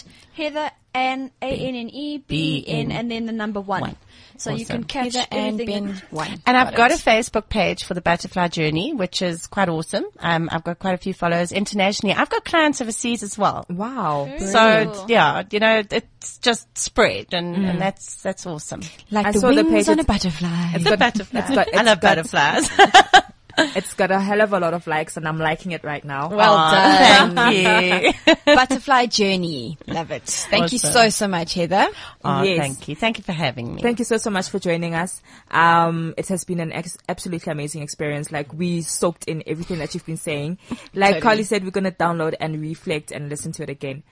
[0.43, 3.81] Heather N A N N E B N and then the number one.
[3.81, 3.95] One.
[4.37, 5.85] So you can catch Heather and everything.
[5.85, 6.41] Ben one.
[6.45, 6.95] And I've got a.
[7.03, 10.05] Facebook page for the Butterfly Journey, which is quite awesome.
[10.19, 12.15] Um, I've got quite a few followers internationally.
[12.15, 13.65] I've got clients overseas as well.
[13.69, 14.29] Wow.
[14.39, 15.05] So cool.
[15.09, 17.69] yeah, you know, it's just spread, and, Mm.
[17.71, 18.81] and that's that's awesome.
[19.11, 20.71] like I the saw the wings page, on a butterfly.
[20.75, 21.39] It's The got, butterfly.
[21.41, 22.69] It's got, I love got, butterflies.
[23.57, 26.29] It's got a hell of a lot of likes and I'm liking it right now.
[26.29, 27.35] Well Aw, done.
[27.35, 28.33] Thank you.
[28.45, 29.77] Butterfly journey.
[29.87, 30.23] Love it.
[30.23, 31.87] Thank you so, so much, Heather.
[32.23, 32.57] Oh, Yes.
[32.59, 32.95] thank you.
[32.95, 33.81] Thank you for having me.
[33.81, 35.21] Thank you so, so much for joining us.
[35.51, 38.31] Um, it has been an ex- absolutely amazing experience.
[38.31, 40.57] Like we soaked in everything that you've been saying.
[40.95, 41.21] Like Totally.
[41.21, 44.03] Carly said, we're going to download and reflect and listen to it again.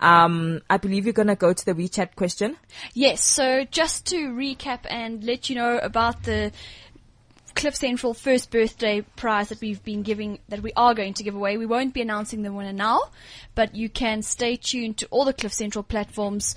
[0.00, 2.56] Um, I believe you're going to go to the WeChat question.
[2.94, 6.52] Yes, so just to recap and let you know about the
[7.54, 11.34] Cliff Central first birthday prize that we've been giving, that we are going to give
[11.34, 11.56] away.
[11.56, 13.00] We won't be announcing the winner now,
[13.54, 16.54] but you can stay tuned to all the Cliff Central platforms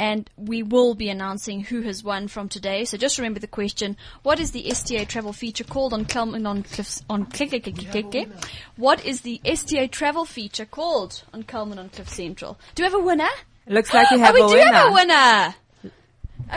[0.00, 2.86] and we will be announcing who has won from today.
[2.86, 6.62] So just remember the question, what is the STA travel feature called on Kelman on
[6.62, 8.28] Cliffs, on click, click, click, click, click.
[8.76, 12.58] What is the STA travel feature called on Kelman on Cliff Central?
[12.74, 13.28] Do we have a winner?
[13.66, 14.72] Looks like you oh, have oh, we a do winner.
[14.72, 15.54] have a winner.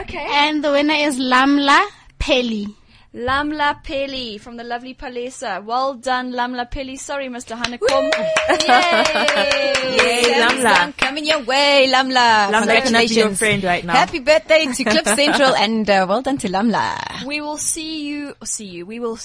[0.00, 0.26] Okay.
[0.30, 1.86] And the winner is Lamla
[2.18, 2.66] Peli.
[3.14, 5.64] Lamla Peli from the lovely Palesa.
[5.64, 6.96] Well done, Lamla Peli.
[6.96, 7.56] Sorry, Mr.
[7.56, 8.10] Hanekom.
[8.66, 9.96] Yay!
[9.96, 10.96] Yay, Lamla.
[10.96, 12.50] Coming your way, Lamla.
[12.50, 13.38] Lamla be your Congratulations.
[13.38, 13.92] friend right now.
[13.92, 17.24] Happy birthday to Cliff Central and uh, well done to Lamla.
[17.24, 18.34] We will see you.
[18.44, 18.84] See you.
[18.86, 19.18] We will.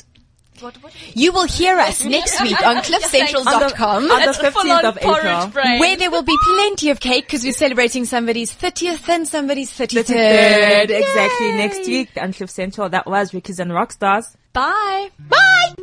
[0.61, 0.75] What?
[0.83, 0.93] What?
[1.15, 4.03] You will hear us next week on cliffcentral.com.
[4.03, 5.13] On the That's a 15th full-on of April.
[5.15, 5.79] porridge brain.
[5.79, 10.05] Where there will be plenty of cake because we're celebrating somebody's 30th and somebody's 33rd.
[10.07, 11.51] Third, exactly.
[11.53, 12.89] Next week on Cliff Central.
[12.89, 14.35] That was Rookies and Rockstars.
[14.53, 15.09] Bye.
[15.29, 15.73] Bye!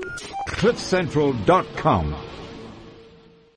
[0.48, 2.14] CliffCentral.com.